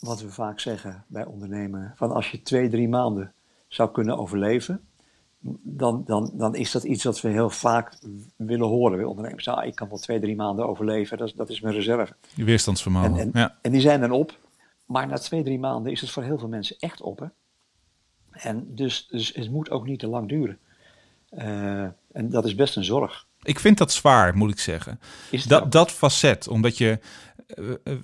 wat 0.00 0.20
we 0.20 0.30
vaak 0.30 0.60
zeggen 0.60 1.04
bij 1.06 1.24
ondernemen, 1.24 1.92
van 1.96 2.12
als 2.12 2.30
je 2.30 2.42
twee, 2.42 2.68
drie 2.68 2.88
maanden 2.88 3.32
zou 3.68 3.90
kunnen 3.90 4.18
overleven, 4.18 4.84
dan, 5.62 6.04
dan, 6.06 6.30
dan 6.34 6.54
is 6.54 6.70
dat 6.70 6.84
iets 6.84 7.04
wat 7.04 7.20
we 7.20 7.28
heel 7.28 7.50
vaak 7.50 7.98
willen 8.36 8.66
horen 8.66 8.96
bij 8.96 9.06
ondernemers. 9.06 9.48
Ah, 9.48 9.66
ik 9.66 9.74
kan 9.74 9.88
wel 9.88 9.98
twee, 9.98 10.20
drie 10.20 10.36
maanden 10.36 10.68
overleven, 10.68 11.18
dat 11.18 11.28
is, 11.28 11.34
dat 11.34 11.50
is 11.50 11.60
mijn 11.60 11.74
reserve. 11.74 12.14
Je 12.34 12.44
weerstandsvermogen. 12.44 13.12
En, 13.12 13.18
en, 13.18 13.30
ja. 13.32 13.56
en 13.62 13.72
die 13.72 13.80
zijn 13.80 14.00
dan 14.00 14.10
op. 14.10 14.38
Maar 14.86 15.06
na 15.06 15.18
twee, 15.18 15.42
drie 15.42 15.58
maanden 15.58 15.92
is 15.92 16.00
het 16.00 16.10
voor 16.10 16.22
heel 16.22 16.38
veel 16.38 16.48
mensen 16.48 16.76
echt 16.78 17.00
op. 17.00 17.18
Hè? 17.18 17.26
En 18.30 18.74
dus, 18.74 19.06
dus 19.10 19.34
het 19.34 19.50
moet 19.50 19.70
ook 19.70 19.86
niet 19.86 19.98
te 19.98 20.06
lang 20.06 20.28
duren. 20.28 20.58
Eh, 21.28 21.82
en 22.12 22.30
dat 22.30 22.44
is 22.44 22.54
best 22.54 22.76
een 22.76 22.84
zorg. 22.84 23.26
Ik 23.42 23.60
vind 23.60 23.78
dat 23.78 23.92
zwaar, 23.92 24.36
moet 24.36 24.50
ik 24.50 24.58
zeggen. 24.58 25.00
Dat, 25.46 25.72
dat 25.72 25.90
facet, 25.90 26.48
omdat 26.48 26.78
je... 26.78 26.98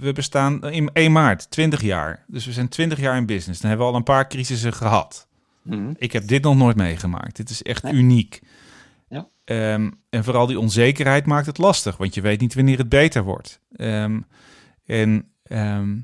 We 0.00 0.12
bestaan 0.14 0.70
in 0.70 0.90
1 0.92 1.12
maart, 1.12 1.50
20 1.50 1.82
jaar. 1.82 2.24
Dus 2.26 2.46
we 2.46 2.52
zijn 2.52 2.68
20 2.68 2.98
jaar 3.00 3.16
in 3.16 3.26
business. 3.26 3.60
Dan 3.60 3.68
hebben 3.68 3.86
we 3.86 3.92
al 3.92 3.98
een 3.98 4.04
paar 4.04 4.28
crisissen 4.28 4.72
gehad. 4.72 5.28
Mhm. 5.62 5.92
Ik 5.96 6.12
heb 6.12 6.26
dit 6.28 6.42
nog 6.42 6.56
nooit 6.56 6.76
meegemaakt. 6.76 7.36
Dit 7.36 7.50
is 7.50 7.62
echt 7.62 7.82
Nee. 7.82 7.92
uniek. 7.92 8.40
Ja. 9.08 9.28
Ehm, 9.44 9.90
en 10.10 10.24
vooral 10.24 10.46
die 10.46 10.58
onzekerheid 10.60 11.26
maakt 11.26 11.46
het 11.46 11.58
lastig, 11.58 11.96
want 11.96 12.14
je 12.14 12.20
weet 12.20 12.40
niet 12.40 12.54
wanneer 12.54 12.78
het 12.78 12.88
beter 12.88 13.22
wordt. 13.22 13.60
Ehm, 13.76 14.20
en 14.86 15.28
ehm, 15.42 15.96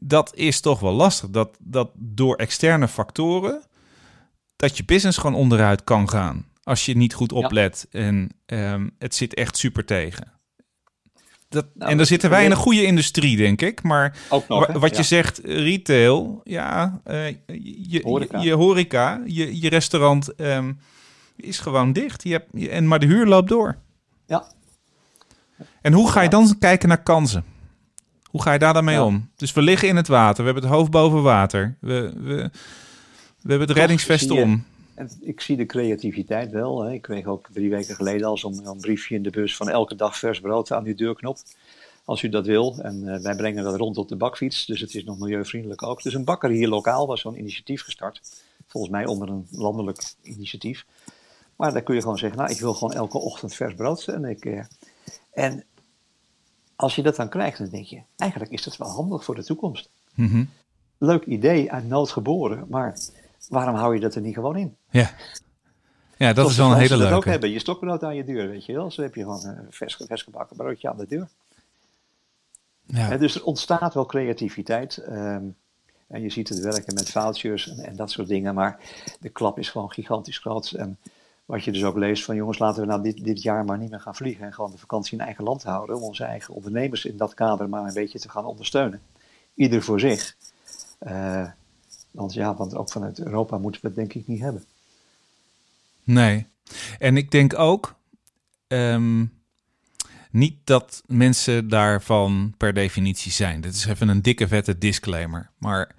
dat 0.00 0.34
is 0.34 0.60
toch 0.60 0.80
wel 0.80 0.92
lastig. 0.92 1.30
Dat, 1.30 1.56
dat 1.60 1.90
door 1.98 2.36
externe 2.36 2.88
factoren, 2.88 3.62
dat 4.56 4.76
je 4.76 4.84
business 4.84 5.18
gewoon 5.18 5.36
onderuit 5.36 5.84
kan 5.84 6.08
gaan. 6.08 6.46
Als 6.62 6.86
je 6.86 6.96
niet 6.96 7.14
goed 7.14 7.30
Ja. 7.30 7.36
oplet 7.36 7.86
en 7.90 8.30
het 8.98 9.14
zit 9.14 9.34
echt 9.34 9.56
super 9.56 9.84
tegen. 9.84 10.32
Dat, 11.52 11.66
Nou, 11.74 11.90
en 11.90 11.98
er 11.98 12.06
zitten 12.06 12.30
wij 12.30 12.44
in 12.44 12.50
een 12.50 12.56
goede 12.56 12.84
industrie, 12.84 13.36
denk 13.36 13.62
ik. 13.62 13.82
Maar 13.82 14.16
Ook 14.28 14.48
nog, 14.48 14.66
Wa- 14.66 14.72
hè? 14.72 14.78
Wat 14.78 14.90
Ja. 14.90 14.96
je 14.96 15.02
zegt, 15.02 15.40
retail, 15.44 16.40
ja, 16.44 17.00
eh, 17.04 17.28
je, 17.88 18.00
Horeca. 18.02 18.38
Je, 18.38 18.44
je 18.44 18.54
horeca, 18.54 19.22
je, 19.26 19.60
je 19.60 19.68
restaurant 19.68 20.34
ehm, 20.34 20.72
is 21.36 21.58
gewoon 21.58 21.92
dicht. 21.92 22.22
Je 22.22 22.30
hebt, 22.32 22.48
je- 22.52 22.70
en, 22.70 22.88
maar 22.88 22.98
de 22.98 23.06
huur 23.06 23.26
loopt 23.26 23.48
door. 23.48 23.76
Ja. 24.26 24.44
En 25.80 25.92
hoe 25.92 26.10
ga 26.10 26.18
je 26.20 26.24
Ja. 26.24 26.30
dan 26.30 26.58
kijken 26.58 26.88
naar 26.88 27.02
kansen? 27.02 27.44
Hoe 28.30 28.42
ga 28.42 28.52
je 28.52 28.58
daar 28.58 28.74
dan 28.74 28.84
mee 28.84 28.94
Ja. 28.94 29.04
om? 29.04 29.30
Dus 29.36 29.52
we 29.52 29.62
liggen 29.62 29.88
in 29.88 29.96
het 29.96 30.08
water, 30.08 30.44
we 30.44 30.50
hebben 30.50 30.68
het 30.68 30.78
hoofd 30.78 30.90
boven 30.90 31.22
water. 31.22 31.76
We, 31.80 32.12
we, 32.16 32.50
we 33.42 33.48
hebben 33.50 33.68
het 33.68 33.76
reddingsvest 33.76 34.30
om. 34.30 34.64
En 34.94 35.10
ik 35.20 35.40
zie 35.40 35.56
de 35.56 35.66
creativiteit 35.66 36.50
wel. 36.50 36.82
Hè. 36.82 36.92
Ik 36.92 37.02
kreeg 37.02 37.26
ook 37.26 37.48
drie 37.52 37.70
weken 37.70 37.94
geleden 37.94 38.26
al 38.26 38.38
zo'n 38.38 38.54
zo'n 38.54 38.80
briefje 38.80 39.14
in 39.14 39.22
de 39.22 39.30
bus 39.30 39.56
van 39.56 39.68
elke 39.68 39.94
dag 39.94 40.18
vers 40.18 40.40
brood 40.40 40.72
aan 40.72 40.84
uw 40.84 40.94
deurknop. 40.94 41.38
Als 42.04 42.22
u 42.22 42.28
dat 42.28 42.46
wil. 42.46 42.78
En 42.78 43.08
eh, 43.08 43.22
wij 43.22 43.36
brengen 43.36 43.64
dat 43.64 43.76
rond 43.76 43.98
op 43.98 44.08
de 44.08 44.16
bakfiets. 44.16 44.66
Dus 44.66 44.80
het 44.80 44.94
is 44.94 45.04
nog 45.04 45.18
milieuvriendelijk 45.18 45.82
ook. 45.82 46.02
Dus 46.02 46.14
een 46.14 46.24
bakker 46.24 46.50
hier 46.50 46.68
lokaal 46.68 47.06
was 47.06 47.20
zo'n 47.20 47.38
initiatief 47.38 47.82
gestart. 47.82 48.20
Volgens 48.66 48.92
mij 48.92 49.06
onder 49.06 49.28
een 49.28 49.46
landelijk 49.50 50.14
initiatief. 50.22 50.86
Maar 51.56 51.72
daar 51.72 51.82
kun 51.82 51.94
je 51.94 52.00
gewoon 52.00 52.18
zeggen, 52.18 52.38
nou 52.38 52.50
ik 52.50 52.60
wil 52.60 52.74
gewoon 52.74 52.94
elke 52.94 53.18
ochtend 53.18 53.54
vers 53.54 53.74
brood. 53.74 54.08
En, 54.08 54.24
ik, 54.24 54.44
eh, 54.44 54.64
en 55.32 55.64
als 56.76 56.94
je 56.94 57.02
dat 57.02 57.16
dan 57.16 57.28
krijgt, 57.28 57.58
dan 57.58 57.68
denk 57.68 57.86
je, 57.86 58.02
eigenlijk 58.16 58.52
is 58.52 58.62
dat 58.62 58.76
wel 58.76 58.88
handig 58.88 59.24
voor 59.24 59.34
de 59.34 59.44
toekomst. 59.44 59.90
Mhm. 60.14 60.44
Leuk 60.98 61.24
idee, 61.24 61.72
uit 61.72 61.88
nood 61.88 62.10
geboren. 62.10 62.66
Maar 62.68 62.98
waarom 63.48 63.74
hou 63.74 63.94
je 63.94 64.00
dat 64.00 64.14
er 64.14 64.20
niet 64.20 64.34
gewoon 64.34 64.56
in? 64.56 64.76
Ja. 64.90 65.10
ja, 66.16 66.32
dat 66.32 66.50
is 66.50 66.56
wel 66.56 66.70
een 66.70 66.78
hele 66.78 66.88
dat 66.88 67.02
ook 67.02 67.10
leuke. 67.10 67.30
hebben. 67.30 67.50
Je 67.50 67.58
stokbrood 67.58 68.04
aan 68.04 68.16
je 68.16 68.24
deur, 68.24 68.48
weet 68.48 68.64
je 68.64 68.72
wel. 68.72 68.90
Zo 68.90 69.02
heb 69.02 69.14
je 69.14 69.22
gewoon 69.22 69.44
een 69.44 69.66
vers, 69.70 69.96
vers 70.06 70.22
gebakken 70.22 70.56
broodje 70.56 70.88
aan 70.88 70.96
de 70.96 71.06
deur. 71.06 71.28
Ja. 72.86 73.16
Dus 73.16 73.34
er 73.34 73.44
ontstaat 73.44 73.94
wel 73.94 74.06
creativiteit. 74.06 74.96
ehm, 74.96 75.44
en 76.06 76.22
je 76.22 76.30
ziet 76.30 76.48
het 76.48 76.58
werken 76.58 76.94
met 76.94 77.10
vouchers 77.10 77.68
en, 77.68 77.84
en 77.84 77.96
dat 77.96 78.10
soort 78.10 78.28
dingen. 78.28 78.54
Maar 78.54 78.78
de 79.20 79.28
klap 79.28 79.58
is 79.58 79.70
gewoon 79.70 79.92
gigantisch 79.92 80.38
groot. 80.38 80.70
En 80.70 80.98
wat 81.44 81.64
je 81.64 81.72
dus 81.72 81.84
ook 81.84 81.96
leest 81.96 82.24
van 82.24 82.36
jongens, 82.36 82.58
laten 82.58 82.80
we 82.80 82.88
nou 82.88 83.02
dit, 83.02 83.24
dit 83.24 83.42
jaar 83.42 83.64
maar 83.64 83.78
niet 83.78 83.90
meer 83.90 84.00
gaan 84.00 84.14
vliegen. 84.14 84.44
En 84.44 84.52
gewoon 84.52 84.70
de 84.70 84.78
vakantie 84.78 85.18
in 85.18 85.24
eigen 85.24 85.44
land 85.44 85.62
houden. 85.62 85.96
Om 85.96 86.02
onze 86.02 86.24
eigen 86.24 86.54
ondernemers 86.54 87.04
in 87.04 87.16
dat 87.16 87.34
kader 87.34 87.68
maar 87.68 87.84
een 87.84 87.94
beetje 87.94 88.18
te 88.18 88.28
gaan 88.28 88.44
ondersteunen. 88.44 89.02
Ieder 89.54 89.82
voor 89.82 90.00
zich. 90.00 90.36
Eh, 90.98 91.46
want 92.12 92.32
ja, 92.32 92.54
want 92.54 92.74
ook 92.74 92.90
vanuit 92.90 93.18
Europa 93.18 93.58
moeten 93.58 93.80
we 93.80 93.86
het 93.86 93.96
denk 93.96 94.14
ik 94.14 94.26
niet 94.26 94.40
hebben. 94.40 94.64
Nee. 96.04 96.46
En 96.98 97.16
ik 97.16 97.30
denk 97.30 97.58
ook 97.58 97.94
ehm, 98.66 99.24
niet 100.30 100.56
dat 100.64 101.02
mensen 101.06 101.68
daarvan 101.68 102.54
per 102.56 102.74
definitie 102.74 103.32
zijn. 103.32 103.60
Dit 103.60 103.74
is 103.74 103.86
even 103.86 104.08
een 104.08 104.22
dikke 104.22 104.48
vette 104.48 104.78
disclaimer. 104.78 105.50
Maar 105.58 105.94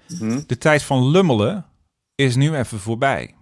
de 0.48 0.58
tijd 0.58 0.84
van 0.84 1.08
lummelen 1.08 1.66
is 2.16 2.36
nu 2.36 2.56
even 2.56 2.80
voorbij. 2.80 3.36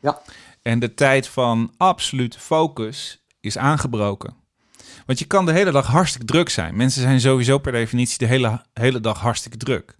Ja. 0.00 0.20
En 0.62 0.78
de 0.78 0.94
tijd 0.94 1.26
van 1.26 1.72
absoluut 1.76 2.36
focus 2.36 3.24
is 3.40 3.58
aangebroken. 3.58 4.34
Want 5.06 5.18
je 5.18 5.24
kan 5.24 5.46
de 5.46 5.52
hele 5.52 5.70
dag 5.70 5.86
hartstikke 5.86 6.26
druk 6.26 6.48
zijn. 6.48 6.76
Mensen 6.76 7.02
zijn 7.02 7.20
sowieso 7.20 7.58
per 7.58 7.72
definitie 7.72 8.18
de 8.18 8.26
hele, 8.26 8.62
hele 8.72 9.00
dag 9.00 9.20
hartstikke 9.20 9.56
druk. 9.56 9.96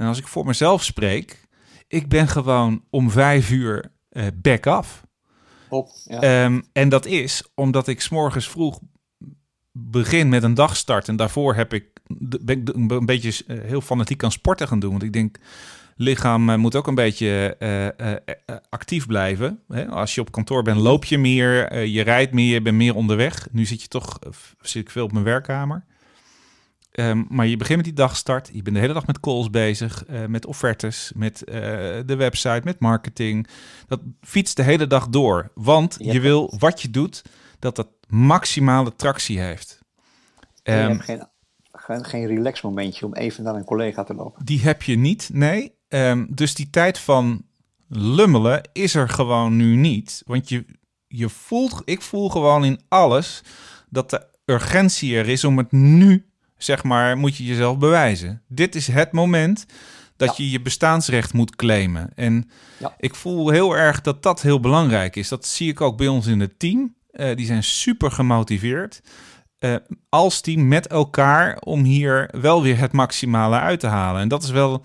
En 0.00 0.06
als 0.06 0.18
ik 0.18 0.26
voor 0.26 0.46
mezelf 0.46 0.84
spreek, 0.84 1.40
ik 1.88 2.08
ben 2.08 2.28
gewoon 2.28 2.84
om 2.90 3.10
vijf 3.10 3.50
uur 3.50 3.92
eh 4.08 4.26
back 4.34 4.66
af. 4.66 5.06
Op. 5.68 5.88
Ja. 6.04 6.20
Ehm, 6.20 6.60
en 6.72 6.88
dat 6.88 7.06
is 7.06 7.44
omdat 7.54 7.86
ik 7.88 8.00
's 8.00 8.08
morgens 8.08 8.48
vroeg 8.48 8.80
begin 9.72 10.28
met 10.28 10.42
een 10.42 10.54
dagstart. 10.54 11.08
En 11.08 11.16
daarvoor 11.16 11.54
heb 11.54 11.72
ik, 11.72 11.86
ben 12.40 12.60
ik 12.60 12.68
een 12.74 13.06
beetje 13.06 13.44
eh, 13.46 13.58
heel 13.60 13.80
fanatiek 13.80 14.24
aan 14.24 14.32
sporten 14.32 14.68
gaan 14.68 14.80
doen. 14.80 14.90
Want 14.90 15.02
ik 15.02 15.12
denk, 15.12 15.38
lichaam 15.96 16.50
eh, 16.50 16.56
moet 16.56 16.76
ook 16.76 16.86
een 16.86 16.94
beetje 16.94 17.56
actief 18.68 19.06
blijven. 19.06 19.62
Hè? 19.68 19.88
Als 19.88 20.14
je 20.14 20.20
op 20.20 20.32
kantoor 20.32 20.62
bent, 20.62 20.80
loop 20.80 21.04
je 21.04 21.18
meer, 21.18 21.84
je 21.84 22.02
rijdt 22.02 22.32
meer, 22.32 22.52
je 22.52 22.62
bent 22.62 22.76
meer 22.76 22.94
onderweg. 22.94 23.48
Nu 23.52 23.64
zit 23.64 23.82
je 23.82 23.88
toch, 23.88 24.18
zit 24.60 24.82
ik 24.82 24.90
veel 24.90 25.04
op 25.04 25.12
mijn 25.12 25.24
werkkamer. 25.24 25.84
Ehm, 26.90 27.22
maar 27.28 27.46
je 27.46 27.56
begint 27.56 27.76
met 27.76 27.86
die 27.86 27.94
dagstart. 27.94 28.50
Je 28.52 28.62
bent 28.62 28.74
de 28.76 28.80
hele 28.82 28.94
dag 28.94 29.06
met 29.06 29.20
calls 29.20 29.50
bezig, 29.50 30.04
eh, 30.04 30.26
met 30.26 30.46
offertes, 30.46 31.12
met 31.16 31.44
eh, 31.44 31.54
de 32.06 32.14
website, 32.16 32.60
met 32.64 32.80
marketing. 32.80 33.46
Dat 33.86 34.00
fietst 34.20 34.56
de 34.56 34.62
hele 34.62 34.86
dag 34.86 35.08
door. 35.08 35.50
Want 35.54 35.96
Je 35.98 36.20
wil 36.20 36.54
wat 36.58 36.82
je 36.82 36.90
doet, 36.90 37.22
dat 37.58 37.76
dat 37.76 37.88
maximale 38.08 38.96
tractie 38.96 39.40
heeft. 39.40 39.78
En 40.62 40.74
je 40.76 40.80
Ehm, 40.82 40.90
hebt 40.90 41.04
geen, 41.04 41.26
geen, 41.72 42.04
geen 42.04 42.26
relax 42.26 42.60
momentje 42.62 43.06
om 43.06 43.14
even 43.14 43.44
naar 43.44 43.54
een 43.54 43.64
collega 43.64 44.04
te 44.04 44.14
lopen. 44.14 44.44
die 44.44 44.60
heb 44.60 44.82
je 44.82 44.96
niet, 44.96 45.30
nee. 45.32 45.74
Ehm, 45.88 46.26
dus 46.28 46.54
die 46.54 46.70
tijd 46.70 46.98
van 46.98 47.44
lummelen 47.88 48.68
is 48.72 48.94
er 48.94 49.08
gewoon 49.08 49.56
nu 49.56 49.76
niet. 49.76 50.22
Want 50.26 50.48
je, 50.48 50.64
je 51.06 51.28
voelt, 51.28 51.82
ik 51.84 52.02
voel 52.02 52.28
gewoon 52.28 52.64
in 52.64 52.80
alles 52.88 53.42
dat 53.88 54.10
de 54.10 54.26
urgentie 54.44 55.16
er 55.16 55.28
is 55.28 55.44
om 55.44 55.58
het 55.58 55.72
nu, 55.72 56.29
zeg 56.62 56.84
maar, 56.84 57.16
moet 57.18 57.36
je 57.36 57.44
jezelf 57.44 57.78
bewijzen. 57.78 58.42
Dit 58.48 58.74
is 58.74 58.86
het 58.86 59.12
moment 59.12 59.66
dat 60.16 60.36
je 60.36 60.50
je 60.50 60.60
bestaansrecht 60.60 61.32
moet 61.32 61.56
claimen. 61.56 62.10
En 62.14 62.50
Ja. 62.78 62.94
ik 62.98 63.14
voel 63.14 63.48
heel 63.50 63.76
erg 63.76 64.00
dat 64.00 64.22
dat 64.22 64.42
heel 64.42 64.60
belangrijk 64.60 65.16
is. 65.16 65.28
Dat 65.28 65.46
zie 65.46 65.68
ik 65.70 65.80
ook 65.80 65.96
bij 65.96 66.08
ons 66.08 66.26
in 66.26 66.40
het 66.40 66.58
team. 66.58 66.94
Eh, 67.10 67.36
die 67.36 67.46
zijn 67.46 67.62
super 67.62 68.10
gemotiveerd. 68.10 69.00
eh, 69.58 69.74
als 70.08 70.40
team 70.40 70.68
met 70.68 70.86
elkaar 70.86 71.58
om 71.58 71.82
hier 71.84 72.28
wel 72.40 72.62
weer 72.62 72.78
het 72.78 72.92
maximale 72.92 73.58
uit 73.58 73.80
te 73.80 73.86
halen. 73.86 74.20
En 74.20 74.28
dat 74.28 74.42
is 74.42 74.50
wel 74.50 74.84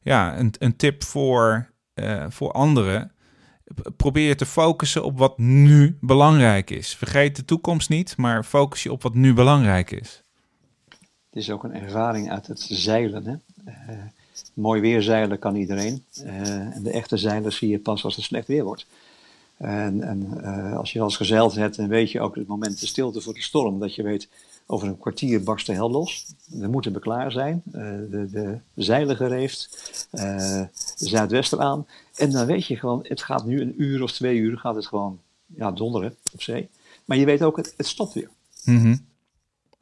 ja, 0.00 0.38
een, 0.38 0.54
een 0.58 0.76
tip 0.76 1.04
voor, 1.04 1.70
eh, 1.94 2.24
voor 2.28 2.52
anderen. 2.52 3.12
Probeer 3.96 4.36
te 4.36 4.46
focussen 4.46 5.04
op 5.04 5.18
wat 5.18 5.38
nu 5.38 5.96
belangrijk 6.00 6.70
is. 6.70 6.94
Vergeet 6.96 7.36
de 7.36 7.44
toekomst 7.44 7.88
niet, 7.88 8.16
maar 8.16 8.44
focus 8.44 8.82
je 8.82 8.92
op 8.92 9.02
wat 9.02 9.14
nu 9.14 9.34
belangrijk 9.34 9.90
is. 9.90 10.22
Het 11.32 11.42
is 11.42 11.50
ook 11.50 11.64
een 11.64 11.74
ervaring 11.74 12.30
uit 12.30 12.46
het 12.46 12.60
zeilen. 12.70 13.26
Hè? 13.26 13.34
Eh, 13.64 13.96
mooi 14.54 14.80
weer 14.80 15.02
zeilen 15.02 15.38
kan 15.38 15.54
iedereen. 15.56 16.04
Eh, 16.24 16.76
en 16.76 16.82
de 16.82 16.90
echte 16.90 17.16
zeilers 17.16 17.56
zie 17.56 17.68
je 17.68 17.78
pas 17.78 18.04
als 18.04 18.16
het 18.16 18.24
slecht 18.24 18.46
weer 18.46 18.64
wordt. 18.64 18.86
En, 19.56 20.02
en 20.02 20.42
eh, 20.42 20.76
als 20.76 20.92
je 20.92 20.98
wel 20.98 21.06
eens 21.06 21.16
gezeild 21.16 21.54
hebt, 21.54 21.76
dan 21.76 21.88
weet 21.88 22.10
je 22.10 22.20
ook 22.20 22.34
het 22.34 22.46
moment 22.46 22.80
de 22.80 22.86
stilte 22.86 23.20
voor 23.20 23.34
de 23.34 23.42
storm. 23.42 23.78
Dat 23.78 23.94
je 23.94 24.02
weet, 24.02 24.28
over 24.66 24.88
een 24.88 24.98
kwartier 24.98 25.42
barst 25.42 25.66
de 25.66 25.72
hel 25.72 25.90
los. 25.90 26.26
We 26.46 26.66
moeten 26.66 26.92
we 26.92 26.98
klaar 26.98 27.32
zijn. 27.32 27.62
De, 27.64 28.28
de 28.30 28.58
zeilen 28.74 29.16
gereefd. 29.16 29.68
de 30.10 30.68
zuidwester 30.96 31.60
aan. 31.60 31.86
En 32.14 32.30
dan 32.30 32.46
weet 32.46 32.66
je 32.66 32.76
gewoon, 32.76 33.04
het 33.08 33.22
gaat 33.22 33.44
nu 33.44 33.60
een 33.60 33.82
uur 33.82 34.02
of 34.02 34.12
twee 34.12 34.36
uur 34.36 34.58
gaat 34.58 34.74
het 34.74 34.86
gewoon 34.86 35.18
ja, 35.46 35.70
donderen 35.70 36.16
op 36.32 36.42
zee. 36.42 36.68
Maar 37.04 37.16
je 37.16 37.24
weet 37.24 37.42
ook, 37.42 37.56
het, 37.56 37.74
het 37.76 37.86
stopt 37.86 38.12
weer. 38.12 38.28
Mhm. 38.64 38.94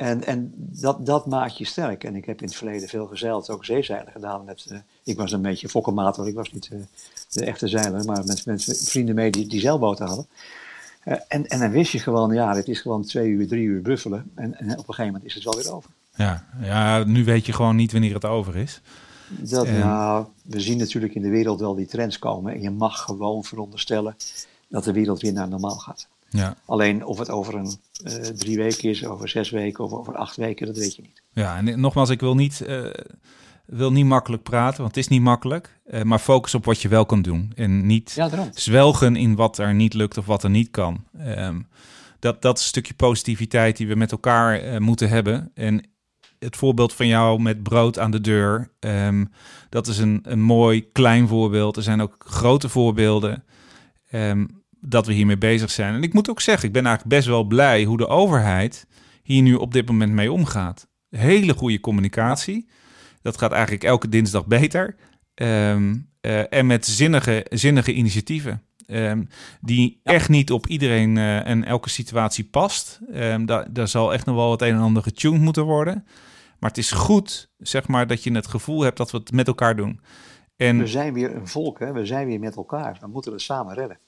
En, 0.01 0.25
en 0.25 0.53
dat, 0.57 1.07
dat 1.07 1.27
maakt 1.27 1.59
je 1.59 1.65
sterk. 1.65 2.05
En 2.05 2.17
ik 2.17 2.25
heb 2.25 2.41
in 2.41 2.47
het 2.47 2.57
verleden 2.57 2.89
veel 2.89 3.07
gezeild, 3.07 3.51
ook 3.51 3.65
zeezeilen 3.65 4.13
gedaan. 4.13 4.45
Met, 4.45 4.67
eh, 4.69 4.79
ik 5.05 5.17
was 5.17 5.33
een 5.33 5.43
beetje 5.43 5.69
fokkenmator, 5.69 6.29
ik 6.29 6.35
was 6.35 6.53
niet 6.53 6.69
eh, 6.73 6.79
de 7.29 7.45
echte 7.45 7.69
zeiler, 7.69 8.05
maar 8.05 8.25
met, 8.25 8.47
met 8.47 8.83
vrienden 8.85 9.15
mee 9.15 9.31
die, 9.31 9.47
die 9.47 9.61
zeilboten 9.61 10.07
hadden. 10.07 10.27
Eh, 11.05 11.17
en, 11.29 11.47
en 11.47 11.59
dan 11.59 11.71
wist 11.71 11.93
je 11.93 11.99
gewoon, 11.99 12.35
ja, 12.35 12.55
dit 12.55 12.69
is 12.69 12.81
gewoon 12.81 13.05
twee 13.05 13.29
uur, 13.29 13.49
drie 13.49 13.63
uur 13.65 13.83
buffelen. 13.83 14.31
En, 14.35 14.59
en 14.59 14.71
op 14.71 14.89
een 14.89 14.95
gegeven 14.95 15.07
moment 15.07 15.25
is 15.25 15.35
het 15.35 15.45
wel 15.45 15.57
weer 15.57 15.75
over. 15.75 15.91
Ja, 16.15 16.47
ja, 16.63 17.05
nu 17.05 17.25
weet 17.25 17.47
je 17.47 17.53
gewoon 17.53 17.77
niet 17.77 17.93
wanneer 17.93 18.15
het 18.15 18.25
over 18.25 18.57
is. 18.57 18.81
Dat, 19.29 19.67
En- 19.67 19.79
nou, 19.79 20.27
we 20.43 20.61
zien 20.61 20.79
natuurlijk 20.79 21.15
in 21.15 21.23
de 21.23 21.31
wereld 21.31 21.61
wel 21.61 21.75
die 21.75 21.87
trends 21.87 22.19
komen. 22.19 22.53
En 22.53 22.63
je 22.63 22.71
mag 22.71 23.01
gewoon 23.01 23.45
veronderstellen 23.45 24.17
dat 24.69 24.85
de 24.85 24.93
wereld 24.93 25.21
weer 25.21 25.33
naar 25.33 25.49
normaal 25.49 25.79
gaat. 25.79 26.09
Ja, 26.33 26.57
Alleen 26.67 27.05
of 27.05 27.19
het 27.19 27.31
over 27.31 27.55
een 27.55 27.77
eh, 28.05 28.15
drie 28.15 28.57
weken 28.57 28.91
is, 28.91 29.07
over 29.07 29.29
zes 29.29 29.51
weken 29.51 29.85
of 29.85 29.93
over 29.93 30.17
acht 30.17 30.37
weken, 30.37 30.67
dat 30.67 30.77
weet 30.77 30.97
je 30.97 31.03
niet. 31.03 31.23
ja 31.33 31.57
en 31.57 31.81
nogmaals, 31.81 32.11
ik 32.11 32.21
wil 32.21 32.35
niet, 32.35 32.61
eh, 32.61 32.85
wil 33.67 33.93
niet 33.93 34.05
makkelijk 34.05 34.43
praten, 34.43 34.81
want 34.83 34.95
het 34.95 35.05
is 35.05 35.11
niet 35.11 35.23
makkelijk. 35.23 35.81
Eh, 35.85 36.03
maar 36.03 36.19
focus 36.19 36.55
op 36.55 36.65
wat 36.65 36.83
je 36.83 36.89
wel 36.89 37.07
kan 37.07 37.23
doen. 37.23 37.53
En 37.55 37.87
niet 37.87 38.13
Ja, 38.13 38.49
zwelgen 38.55 39.17
in 39.17 39.35
wat 39.35 39.59
er 39.59 39.75
niet 39.75 39.95
lukt 39.95 40.19
of 40.19 40.27
wat 40.27 40.43
er 40.43 40.51
niet 40.51 40.71
kan. 40.71 41.05
Ehm, 41.19 41.61
dat, 42.19 42.43
dat 42.43 42.61
stukje 42.61 42.95
positiviteit 42.95 43.77
die 43.77 43.89
we 43.89 43.95
met 43.95 44.13
elkaar 44.13 44.83
moeten 44.83 45.09
hebben. 45.09 45.51
En 45.55 45.85
het 46.39 46.57
voorbeeld 46.57 46.93
van 46.93 47.07
jou 47.07 47.41
met 47.41 47.63
brood 47.63 47.99
aan 47.99 48.11
de 48.11 48.21
deur, 48.21 48.71
ehm, 48.81 49.25
dat 49.69 49.87
is 49.87 49.99
een, 49.99 50.21
een 50.23 50.41
mooi 50.41 50.93
klein 50.93 51.29
voorbeeld. 51.29 51.77
Er 51.77 51.83
zijn 51.83 52.01
ook 52.01 52.17
grote 52.19 52.69
voorbeelden 52.69 53.45
ehm, 54.11 54.47
dat 54.81 55.07
we 55.07 55.13
hiermee 55.13 55.39
bezig 55.39 55.71
zijn. 55.71 55.95
En 55.95 56.03
ik 56.03 56.13
moet 56.13 56.31
ook 56.31 56.41
zeggen, 56.41 56.67
ik 56.69 56.73
ben 56.73 56.87
eigenlijk 56.87 57.17
best 57.17 57.29
wel 57.29 57.45
blij 57.45 57.85
hoe 57.85 57.97
de 57.97 58.09
overheid 58.09 58.87
hier 59.23 59.43
nu 59.43 59.55
op 59.55 59.73
dit 59.73 59.87
moment 59.89 60.13
mee 60.13 60.33
omgaat. 60.33 60.89
Hele 61.11 61.55
goede 61.55 61.81
communicatie. 61.81 62.69
Dat 63.23 63.39
gaat 63.39 63.53
eigenlijk 63.53 63.85
elke 63.85 64.09
dinsdag 64.09 64.47
beter. 64.47 64.97
Ehm, 65.35 65.97
eh, 66.21 66.53
en 66.53 66.67
met 66.67 66.87
zinnige, 66.87 67.47
zinnige 67.51 67.93
initiatieven. 67.93 68.63
ehm, 68.87 69.23
die 69.61 70.01
echt 70.03 70.29
niet 70.29 70.51
op 70.53 70.67
iedereen 70.67 71.17
eh, 71.17 71.47
en 71.47 71.65
elke 71.65 71.89
situatie 71.89 72.45
past. 72.45 73.01
Ehm, 73.13 73.45
daar, 73.45 73.73
daar 73.73 73.89
zal 73.89 74.13
echt 74.13 74.27
nog 74.27 74.37
wel 74.37 74.51
het 74.51 74.63
een 74.63 74.75
en 74.75 74.81
ander 74.81 75.03
getuned 75.03 75.41
moeten 75.41 75.65
worden. 75.65 76.05
Maar 76.59 76.71
het 76.71 76.79
is 76.79 76.91
goed, 76.93 77.51
zeg 77.59 77.89
maar, 77.89 78.07
dat 78.07 78.23
je 78.23 78.33
het 78.33 78.47
gevoel 78.47 78.81
hebt 78.83 78.97
dat 78.97 79.11
we 79.11 79.19
het 79.19 79.33
met 79.33 79.47
elkaar 79.47 79.77
doen. 79.77 80.01
En 80.57 80.79
We 80.79 80.87
zijn 80.87 81.13
weer 81.13 81.37
een 81.37 81.49
volk, 81.49 81.79
hè? 81.79 81.93
we 81.93 82.07
zijn 82.07 82.27
weer 82.27 82.41
met 82.41 82.57
elkaar. 82.57 82.97
We 83.01 83.07
moeten 83.07 83.33
het 83.33 83.41
samen 83.41 83.75
redden. 83.75 83.99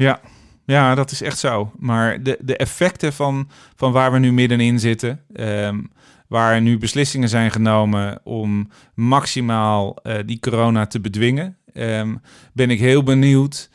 Ja, 0.00 0.20
ja, 0.64 0.94
dat 0.94 1.10
is 1.10 1.22
echt 1.22 1.38
zo. 1.38 1.72
Maar 1.78 2.22
de, 2.22 2.38
de 2.40 2.56
effecten 2.56 3.12
van, 3.12 3.48
van 3.74 3.92
waar 3.92 4.12
we 4.12 4.18
nu 4.18 4.32
middenin 4.32 4.78
zitten, 4.78 5.24
ehm, 5.32 5.82
waar 6.28 6.60
nu 6.60 6.78
beslissingen 6.78 7.28
zijn 7.28 7.50
genomen 7.50 8.20
om 8.24 8.68
maximaal 8.94 9.96
eh, 9.96 10.18
die 10.26 10.40
corona 10.40 10.86
te 10.86 11.00
bedwingen, 11.00 11.56
ehm, 11.72 12.16
ben 12.52 12.70
ik 12.70 12.78
heel 12.78 13.02
benieuwd 13.02 13.70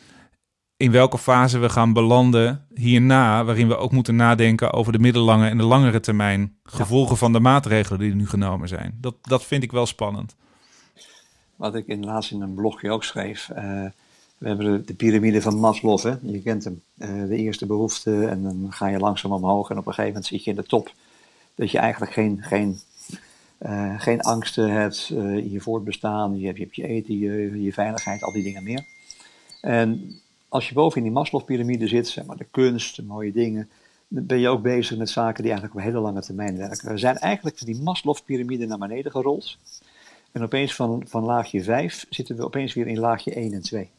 in 0.78 0.92
welke 0.92 1.18
fase 1.18 1.60
we 1.60 1.70
gaan 1.70 1.94
belanden 1.94 2.66
hierna, 2.74 3.44
waarin 3.44 3.68
we 3.68 3.78
ook 3.78 3.92
moeten 3.92 4.16
nadenken 4.16 4.74
over 4.74 4.92
de 4.92 5.00
middellange 5.00 5.50
en 5.50 5.58
de 5.58 5.64
langere 5.64 6.00
termijn 6.00 6.58
gevolgen 6.64 7.18
van 7.18 7.34
de 7.34 7.40
maatregelen 7.40 8.00
die 8.00 8.16
nu 8.16 8.28
genomen 8.28 8.68
zijn. 8.68 8.98
Dat, 9.02 9.16
dat 9.22 9.44
vind 9.44 9.64
ik 9.64 9.72
wel 9.72 9.86
spannend. 9.86 10.36
Wat 11.56 11.76
ik 11.76 11.88
in, 11.88 12.06
laatst 12.06 12.32
in 12.32 12.42
een 12.42 12.54
blogje 12.54 12.92
ook 12.92 13.04
schreef. 13.04 13.50
eh, 13.50 13.86
we 14.38 14.48
hebben 14.48 14.66
de, 14.66 14.86
de 14.86 14.94
piramide 14.94 15.42
van 15.42 15.60
Maslow, 15.60 16.00
hè? 16.00 16.16
je 16.22 16.42
kent 16.42 16.64
hem. 16.64 16.82
Eh, 16.98 17.28
de 17.28 17.36
eerste 17.36 17.66
behoefte 17.66 18.28
en 18.28 18.44
dan 18.44 18.68
ga 18.70 18.88
je 18.88 19.00
langzaam 19.00 19.32
omhoog 19.32 19.70
en 19.70 19.78
op 19.78 19.88
een 19.88 19.94
gegeven 19.94 20.14
moment 20.14 20.26
zit 20.26 20.44
je 20.44 20.50
in 20.50 20.56
de 20.56 20.64
top. 20.64 20.94
Dat 21.56 21.72
je 21.72 21.78
eigenlijk 21.78 22.12
geen, 22.12 22.42
geen, 22.42 22.80
eh, 23.58 24.00
geen 24.00 24.22
angsten 24.22 24.72
hebt 24.72 25.10
in 25.10 25.52
je 25.52 25.62
voortbestaan. 25.62 26.40
Je 26.40 26.46
hebt, 26.46 26.58
je 26.58 26.82
je 26.82 26.88
eten, 26.88 27.18
je, 27.18 27.62
je 27.62 27.74
veiligheid, 27.74 28.24
al 28.24 28.32
die 28.32 28.44
dingen 28.44 28.64
meer. 28.64 28.86
En 29.62 30.20
als 30.50 30.68
je 30.68 30.74
boven 30.74 30.98
in 30.98 31.04
die 31.04 31.12
Maslow-pyramide 31.12 31.88
zit, 31.88 32.08
zeg 32.08 32.26
maar 32.26 32.38
de 32.38 32.48
kunst, 32.52 32.96
de 32.96 33.04
mooie 33.04 33.32
dingen, 33.32 33.70
dan 34.08 34.26
ben 34.26 34.40
je 34.40 34.50
ook 34.50 34.62
bezig 34.62 34.98
met 34.98 35.10
zaken 35.10 35.44
die 35.44 35.52
eigenlijk 35.52 35.80
op 35.80 35.86
hele 35.86 36.00
lange 36.00 36.22
termijn 36.22 36.58
werken. 36.58 36.92
We 36.92 36.98
zijn 36.98 37.18
eigenlijk 37.18 37.66
die 37.66 37.82
Maslow-pyramide 37.82 38.66
naar 38.66 38.78
beneden 38.78 39.12
gerold. 39.12 39.58
En 40.32 40.44
opeens 40.44 40.76
van, 40.76 41.04
van 41.08 41.24
laagje 41.24 41.64
5 41.64 42.06
zitten 42.10 42.36
we 42.36 42.46
opeens 42.46 42.74
weer 42.74 42.88
in 42.88 43.00
laagje 43.00 43.34
1 43.34 43.54
en 43.54 43.62
2. 43.62 43.90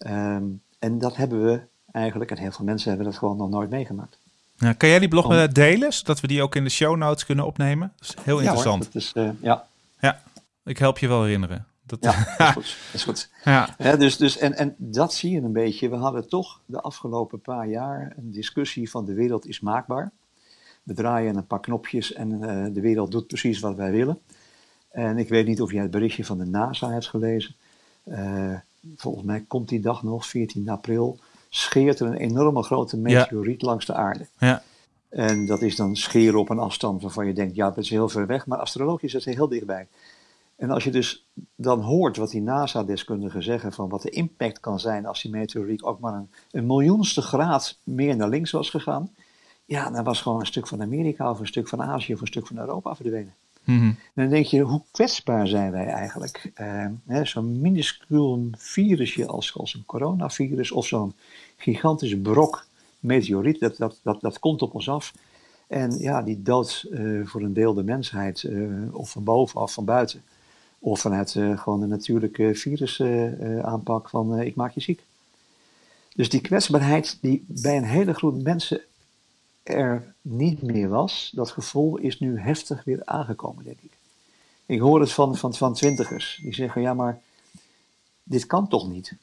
Ehm, 0.00 0.44
en 0.78 0.98
dat 0.98 1.16
hebben 1.16 1.44
we 1.44 1.60
eigenlijk, 1.92 2.30
en 2.30 2.38
heel 2.38 2.52
veel 2.52 2.64
mensen 2.64 2.88
hebben 2.88 3.06
dat 3.06 3.18
gewoon 3.18 3.36
nog 3.36 3.48
nooit 3.48 3.70
meegemaakt. 3.70 4.18
Ja, 4.56 4.72
kan 4.72 4.88
jij 4.88 4.98
die 4.98 5.08
blog 5.08 5.24
Om- 5.26 5.32
eh, 5.32 5.48
delen, 5.48 5.92
zodat 5.92 6.20
we 6.20 6.26
die 6.26 6.42
ook 6.42 6.54
in 6.54 6.64
de 6.64 6.70
show 6.70 6.96
notes 6.96 7.24
kunnen 7.24 7.46
opnemen? 7.46 7.92
Dat 7.96 8.08
is 8.08 8.14
heel 8.14 8.24
Ja, 8.24 8.32
hoor, 8.32 8.40
interessant. 8.42 8.84
dat 8.84 8.94
is, 8.94 9.12
eh, 9.12 9.30
ja, 9.40 9.66
Ja, 10.00 10.22
ik 10.64 10.78
help 10.78 10.98
je 10.98 11.08
wel 11.08 11.22
herinneren. 11.22 11.66
Dat, 11.86 11.98
ja, 12.00 12.34
dat 12.38 12.46
is 12.48 12.52
goed. 12.52 12.64
Dat 12.64 12.94
is 12.94 13.02
goed. 13.04 13.30
ja. 13.78 13.96
Dus, 13.96 14.16
dus, 14.16 14.38
en, 14.38 14.54
en 14.56 14.74
dat 14.78 15.14
zie 15.14 15.30
je 15.30 15.40
een 15.40 15.52
beetje. 15.52 15.88
We 15.88 15.96
hadden 15.96 16.28
toch 16.28 16.60
de 16.66 16.80
afgelopen 16.80 17.40
paar 17.40 17.66
jaar 17.68 18.12
een 18.16 18.30
discussie 18.30 18.90
van 18.90 19.04
de 19.04 19.14
wereld 19.14 19.46
is 19.46 19.60
maakbaar. 19.60 20.10
We 20.82 20.94
draaien 20.94 21.36
een 21.36 21.46
paar 21.46 21.60
knopjes 21.60 22.12
en 22.12 22.32
eh, 22.42 22.74
de 22.74 22.80
wereld 22.80 23.10
doet 23.10 23.26
precies 23.26 23.60
wat 23.60 23.76
wij 23.76 23.90
willen. 23.90 24.18
En 24.90 25.18
ik 25.18 25.28
weet 25.28 25.46
niet 25.46 25.60
of 25.60 25.72
jij 25.72 25.82
het 25.82 25.90
berichtje 25.90 26.24
van 26.24 26.38
de 26.38 26.44
NASA 26.44 26.90
hebt 26.90 27.08
gelezen. 27.08 27.54
Volgens 28.96 29.24
mij 29.24 29.44
komt 29.48 29.68
die 29.68 29.80
dag 29.80 30.02
nog, 30.02 30.26
14 30.26 30.68
april, 30.68 31.18
scheert 31.48 32.00
er 32.00 32.06
een 32.06 32.16
enorme 32.16 32.62
grote 32.62 32.96
meteoriet 32.96 33.62
langs 33.62 33.86
de 33.86 33.94
aarde. 33.94 34.26
ja. 34.38 34.62
En 35.08 35.46
dat 35.46 35.62
is 35.62 35.76
dan 35.76 35.96
scheren 35.96 36.38
op 36.38 36.50
een 36.50 36.58
afstand 36.58 37.02
waarvan 37.02 37.26
je 37.26 37.32
denkt, 37.32 37.56
ja, 37.56 37.68
dat 37.68 37.78
is 37.78 37.90
heel 37.90 38.08
ver 38.08 38.26
weg, 38.26 38.46
maar 38.46 38.58
astrologisch 38.58 39.14
is 39.14 39.24
het 39.24 39.34
heel 39.34 39.48
dichtbij. 39.48 39.88
En 40.56 40.70
als 40.70 40.84
je 40.84 40.90
dus 40.90 41.26
dan 41.54 41.80
hoort 41.80 42.16
wat 42.16 42.30
die 42.30 42.42
NASA-deskundigen 42.42 43.42
zeggen 43.42 43.72
van 43.72 43.88
wat 43.88 44.02
de 44.02 44.10
impact 44.10 44.60
kan 44.60 44.80
zijn 44.80 45.06
als 45.06 45.22
die 45.22 45.30
meteoriet 45.30 45.82
ook 45.82 46.00
maar 46.00 46.14
een, 46.14 46.30
een 46.50 46.66
miljoenste 46.66 47.22
graad 47.22 47.78
meer 47.84 48.16
naar 48.16 48.28
links 48.28 48.50
was 48.50 48.70
gegaan, 48.70 49.10
ja, 49.64 49.90
dan 49.90 50.04
was 50.04 50.22
gewoon 50.22 50.40
een 50.40 50.46
stuk 50.46 50.66
van 50.66 50.82
Amerika 50.82 51.30
of 51.30 51.40
een 51.40 51.46
stuk 51.46 51.68
van 51.68 51.82
Azië 51.82 52.14
of 52.14 52.20
een 52.20 52.26
stuk 52.26 52.46
van 52.46 52.58
Europa 52.58 52.96
verdwenen. 52.96 53.34
Mhm. 53.64 53.92
Dan 54.14 54.28
denk 54.28 54.46
je, 54.46 54.60
hoe 54.60 54.82
kwetsbaar 54.90 55.48
zijn 55.48 55.70
wij 55.70 55.86
eigenlijk? 55.86 56.50
Eh, 56.54 57.22
zo'n 57.22 57.60
minuscuul 57.60 58.48
virusje 58.56 59.26
als, 59.26 59.56
als 59.56 59.74
een 59.74 59.84
coronavirus 59.86 60.70
of 60.70 60.86
zo'n 60.86 61.14
gigantisch 61.56 62.20
brok 62.20 62.66
meteoriet, 63.00 63.60
dat, 63.60 63.76
dat, 63.76 64.00
dat, 64.02 64.20
dat 64.20 64.38
komt 64.38 64.62
op 64.62 64.74
ons 64.74 64.88
af. 64.88 65.12
En 65.66 65.98
ja, 65.98 66.22
die 66.22 66.42
dood 66.42 66.86
eh, 66.92 67.20
voor 67.24 67.42
een 67.42 67.52
deel 67.52 67.74
de 67.74 67.82
mensheid, 67.82 68.44
eh, 68.44 68.94
of 68.94 69.10
van 69.10 69.24
boven 69.24 69.60
of 69.60 69.72
van 69.72 69.84
buiten. 69.84 70.22
Of 70.78 71.00
vanuit 71.00 71.30
gewoon 71.56 71.80
de 71.80 71.86
natuurlijke 71.86 72.54
virusaanpak 72.54 74.08
van 74.08 74.40
ik 74.40 74.54
maak 74.54 74.72
je 74.72 74.80
ziek. 74.80 75.04
Dus 76.14 76.28
die 76.28 76.40
kwetsbaarheid 76.40 77.18
die 77.20 77.44
bij 77.46 77.76
een 77.76 77.84
hele 77.84 78.14
groep 78.14 78.42
mensen 78.42 78.80
er 79.62 80.14
niet 80.22 80.62
meer 80.62 80.88
was, 80.88 81.30
dat 81.34 81.50
gevoel 81.50 81.96
is 81.96 82.18
nu 82.20 82.40
heftig 82.40 82.84
weer 82.84 83.02
aangekomen, 83.04 83.64
denk 83.64 83.78
ik. 83.80 83.90
Ik 84.66 84.80
hoor 84.80 85.00
het 85.00 85.12
van, 85.12 85.36
van, 85.36 85.54
van 85.54 85.74
twintigers, 85.74 86.38
die 86.42 86.54
zeggen, 86.54 86.82
ja 86.82 86.94
maar, 86.94 87.18
dit 88.22 88.46
kan 88.46 88.68
toch 88.68 88.88
niet? 88.88 89.16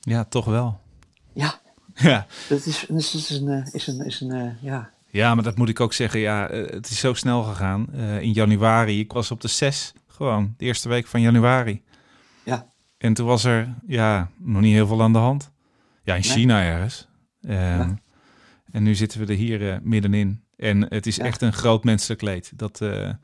Ja, 0.00 0.24
toch 0.24 0.44
wel. 0.44 0.80
Ja, 1.32 1.60
Ja. 1.94 2.26
dat 2.48 2.66
is, 2.66 2.86
is, 2.86 3.14
is 3.14 3.30
een, 3.30 3.48
eh, 3.48 3.74
is 3.74 3.86
een, 3.86 4.00
is 4.00 4.20
een 4.20 4.30
eh, 4.32 4.62
ja, 4.62 4.90
ja, 5.10 5.34
maar 5.34 5.44
dat 5.44 5.56
moet 5.56 5.68
ik 5.68 5.80
ook 5.80 5.92
zeggen. 5.92 6.20
Ja, 6.20 6.48
eh, 6.48 6.70
het 6.70 6.90
is 6.90 6.98
zo 6.98 7.14
snel 7.14 7.42
gegaan. 7.42 7.92
In 8.20 8.32
januari, 8.32 9.00
ik 9.00 9.12
was 9.12 9.30
op 9.30 9.40
de 9.40 9.48
6, 9.48 9.92
gewoon 10.06 10.54
de 10.56 10.64
eerste 10.64 10.88
week 10.88 11.06
van 11.06 11.20
januari. 11.20 11.82
ja, 12.44 12.66
En 12.98 13.14
toen 13.14 13.26
was 13.26 13.44
er 13.44 13.74
ja, 13.86 14.30
nog 14.36 14.60
niet 14.62 14.72
heel 14.72 14.86
veel 14.86 15.02
aan 15.02 15.12
de 15.12 15.18
hand. 15.18 15.50
Ja, 16.02 16.14
in 16.14 16.20
Nee. 16.20 16.30
China 16.30 16.62
ergens. 16.62 17.08
Ehm, 17.40 17.52
Ja. 17.78 17.98
En 18.74 18.82
nu 18.82 18.94
zitten 18.94 19.20
we 19.20 19.26
er 19.26 19.38
hier 19.38 19.70
eh, 19.70 19.76
middenin. 19.82 20.42
En 20.56 20.86
het 20.88 21.06
is 21.06 21.16
Ja. 21.16 21.24
echt 21.24 21.42
een 21.42 21.52
groot 21.52 21.84
menselijk 21.84 22.22
leed. 22.22 22.52
Dat, 22.56 22.80
eh, 22.80 23.06
en, 23.08 23.18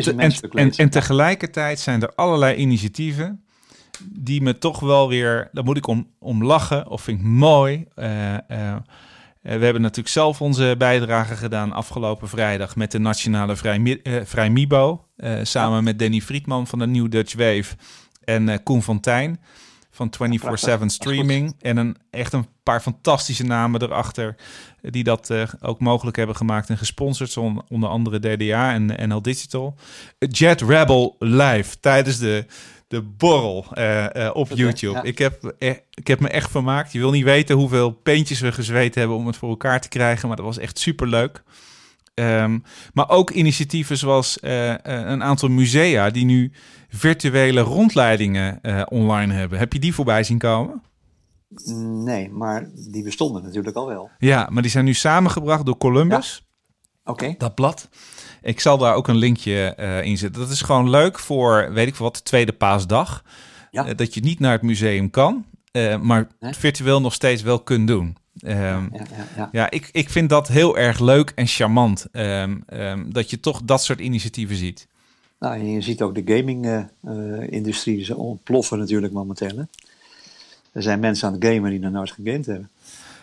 te- 0.00 0.10
en, 0.10 0.16
menselijk 0.16 0.54
en, 0.54 0.64
leed, 0.64 0.78
en 0.78 0.84
ja. 0.84 0.90
tegelijkertijd 0.90 1.80
zijn 1.80 2.02
er 2.02 2.14
allerlei 2.14 2.54
initiatieven 2.56 3.44
die 4.04 4.42
me 4.42 4.58
toch 4.58 4.80
wel 4.80 5.08
weer, 5.08 5.48
daar 5.52 5.64
moet 5.64 5.76
ik 5.76 5.86
om, 5.86 6.08
om 6.18 6.44
lachen 6.44 6.88
of 6.88 7.02
vind 7.02 7.18
ik 7.20 7.26
mooi. 7.26 7.84
Eh, 7.94 8.36
we 9.40 9.50
hebben 9.64 9.80
natuurlijk 9.82 10.08
zelf 10.08 10.40
onze 10.40 10.74
bijdrage 10.78 11.36
gedaan 11.36 11.72
afgelopen 11.72 12.28
vrijdag 12.28 12.76
met 12.76 12.90
de 12.90 12.98
Nationale 12.98 13.56
Vrij, 13.56 14.00
Vrij 14.24 14.50
Mibo. 14.50 15.06
samen 15.42 15.84
met 15.84 15.98
Danny 15.98 16.20
Friedman 16.20 16.66
van 16.66 16.78
de 16.78 16.86
New 16.86 17.10
Dutch 17.10 17.34
Wave 17.34 17.74
en 18.24 18.62
Koen 18.62 18.82
van 18.82 19.00
Tijn 19.00 19.40
van 19.90 20.10
24-7 20.10 20.86
streaming. 20.86 21.54
En 21.60 21.76
een, 21.76 21.96
echt 22.10 22.32
een 22.32 22.46
paar 22.62 22.80
fantastische 22.80 23.44
namen 23.44 23.82
erachter 23.82 24.34
die 24.90 25.04
dat 25.04 25.30
eh, 25.30 25.42
ook 25.60 25.80
mogelijk 25.80 26.16
hebben 26.16 26.36
gemaakt 26.36 26.68
en 26.68 26.78
gesponsord. 26.78 27.36
Onder 27.68 27.88
andere 27.88 28.18
DDA 28.18 28.72
en 28.72 29.08
NL 29.08 29.22
Digital. 29.22 29.76
Jet 30.18 30.60
Rebel 30.60 31.16
live 31.18 31.80
tijdens 31.80 32.18
de, 32.18 32.46
de 32.94 33.02
borrel 33.02 33.66
eh, 33.72 34.26
eh, 34.26 34.36
op? 34.36 34.50
YouTube. 34.54 34.94
Ja. 34.94 35.02
Ik, 35.02 35.18
heb, 35.18 35.54
eh, 35.58 35.74
ik 35.94 36.06
heb 36.06 36.20
me 36.20 36.28
echt 36.28 36.50
vermaakt. 36.50 36.92
Je 36.92 36.98
wil 36.98 37.10
niet 37.10 37.24
weten 37.24 37.56
hoeveel 37.56 37.90
peentjes 37.90 38.40
we 38.40 38.52
gezweet 38.52 38.94
hebben 38.94 39.16
om 39.16 39.26
het 39.26 39.36
voor 39.36 39.48
elkaar 39.48 39.80
te 39.80 39.88
krijgen. 39.88 40.28
Maar 40.28 40.36
dat 40.36 40.46
was 40.46 40.58
echt 40.58 40.78
super 40.78 41.08
leuk. 41.08 41.42
maar 42.92 43.08
ook 43.08 43.30
initiatieven 43.30 43.98
zoals 43.98 44.38
een 44.82 45.22
aantal 45.22 45.48
musea 45.48 46.10
die 46.10 46.24
nu 46.24 46.52
virtuele 46.88 47.60
rondleidingen 47.60 48.60
online 48.90 49.32
hebben. 49.32 49.58
Heb 49.58 49.72
je 49.72 49.78
die 49.78 49.94
voorbij 49.94 50.24
zien 50.24 50.38
komen? 50.38 50.82
Nee, 52.04 52.30
maar 52.30 52.70
die 52.74 53.02
bestonden 53.02 53.42
natuurlijk 53.42 53.76
al 53.76 53.86
wel. 53.86 54.10
Ja, 54.18 54.48
maar 54.50 54.62
die 54.62 54.70
zijn 54.70 54.84
nu 54.84 54.94
samengebracht 54.94 55.66
door 55.66 55.76
Columbus. 55.76 56.46
Oké, 57.04 57.34
Dat 57.38 57.54
blad. 57.54 57.88
Ik 58.42 58.60
zal 58.60 58.78
daar 58.78 58.94
ook 58.94 59.08
een 59.08 59.16
linkje 59.16 59.74
eh 59.74 60.02
in 60.04 60.18
zetten. 60.18 60.40
Dat 60.40 60.50
is 60.50 60.62
gewoon 60.62 60.90
leuk 60.90 61.18
voor, 61.18 61.72
weet 61.72 61.86
ik 61.86 61.94
wat, 61.94 62.14
de 62.16 62.22
tweede 62.22 62.52
paasdag. 62.52 63.24
Ja. 63.70 63.86
Eh, 63.86 63.96
dat 63.96 64.14
je 64.14 64.20
niet 64.20 64.38
naar 64.40 64.52
het 64.52 64.62
museum 64.62 65.10
kan, 65.10 65.44
eh, 65.72 66.00
maar 66.00 66.28
Nee. 66.40 66.52
virtueel 66.54 67.00
nog 67.00 67.12
steeds 67.12 67.42
wel 67.42 67.60
kunt 67.60 67.86
doen. 67.88 68.16
Ehm, 68.38 68.58
ja, 68.58 68.88
ja, 68.92 69.26
ja. 69.36 69.48
ja, 69.52 69.70
ik, 69.70 69.88
ik 69.92 70.10
vind 70.10 70.28
dat 70.28 70.48
heel 70.48 70.78
erg 70.78 71.00
leuk 71.00 71.32
en 71.34 71.46
charmant. 71.46 72.06
ehm, 72.12 72.56
ehm, 72.66 73.10
dat 73.10 73.30
je 73.30 73.40
toch 73.40 73.62
dat 73.64 73.82
soort 73.82 74.00
initiatieven 74.00 74.56
ziet. 74.56 74.86
Nou, 75.38 75.54
en 75.54 75.70
je 75.70 75.80
ziet 75.80 76.02
ook 76.02 76.14
de 76.14 76.36
gaming-industrie 76.36 78.04
ze 78.04 78.16
ontploffen 78.16 78.78
natuurlijk 78.78 79.12
momenteel. 79.12 79.56
Hè? 79.56 79.62
Er 80.74 80.82
zijn 80.82 81.00
mensen 81.00 81.28
aan 81.28 81.34
het 81.34 81.44
gamen 81.44 81.70
die 81.70 81.80
nog 81.80 81.92
nooit 81.92 82.10
gegamed 82.10 82.46
hebben. 82.46 82.70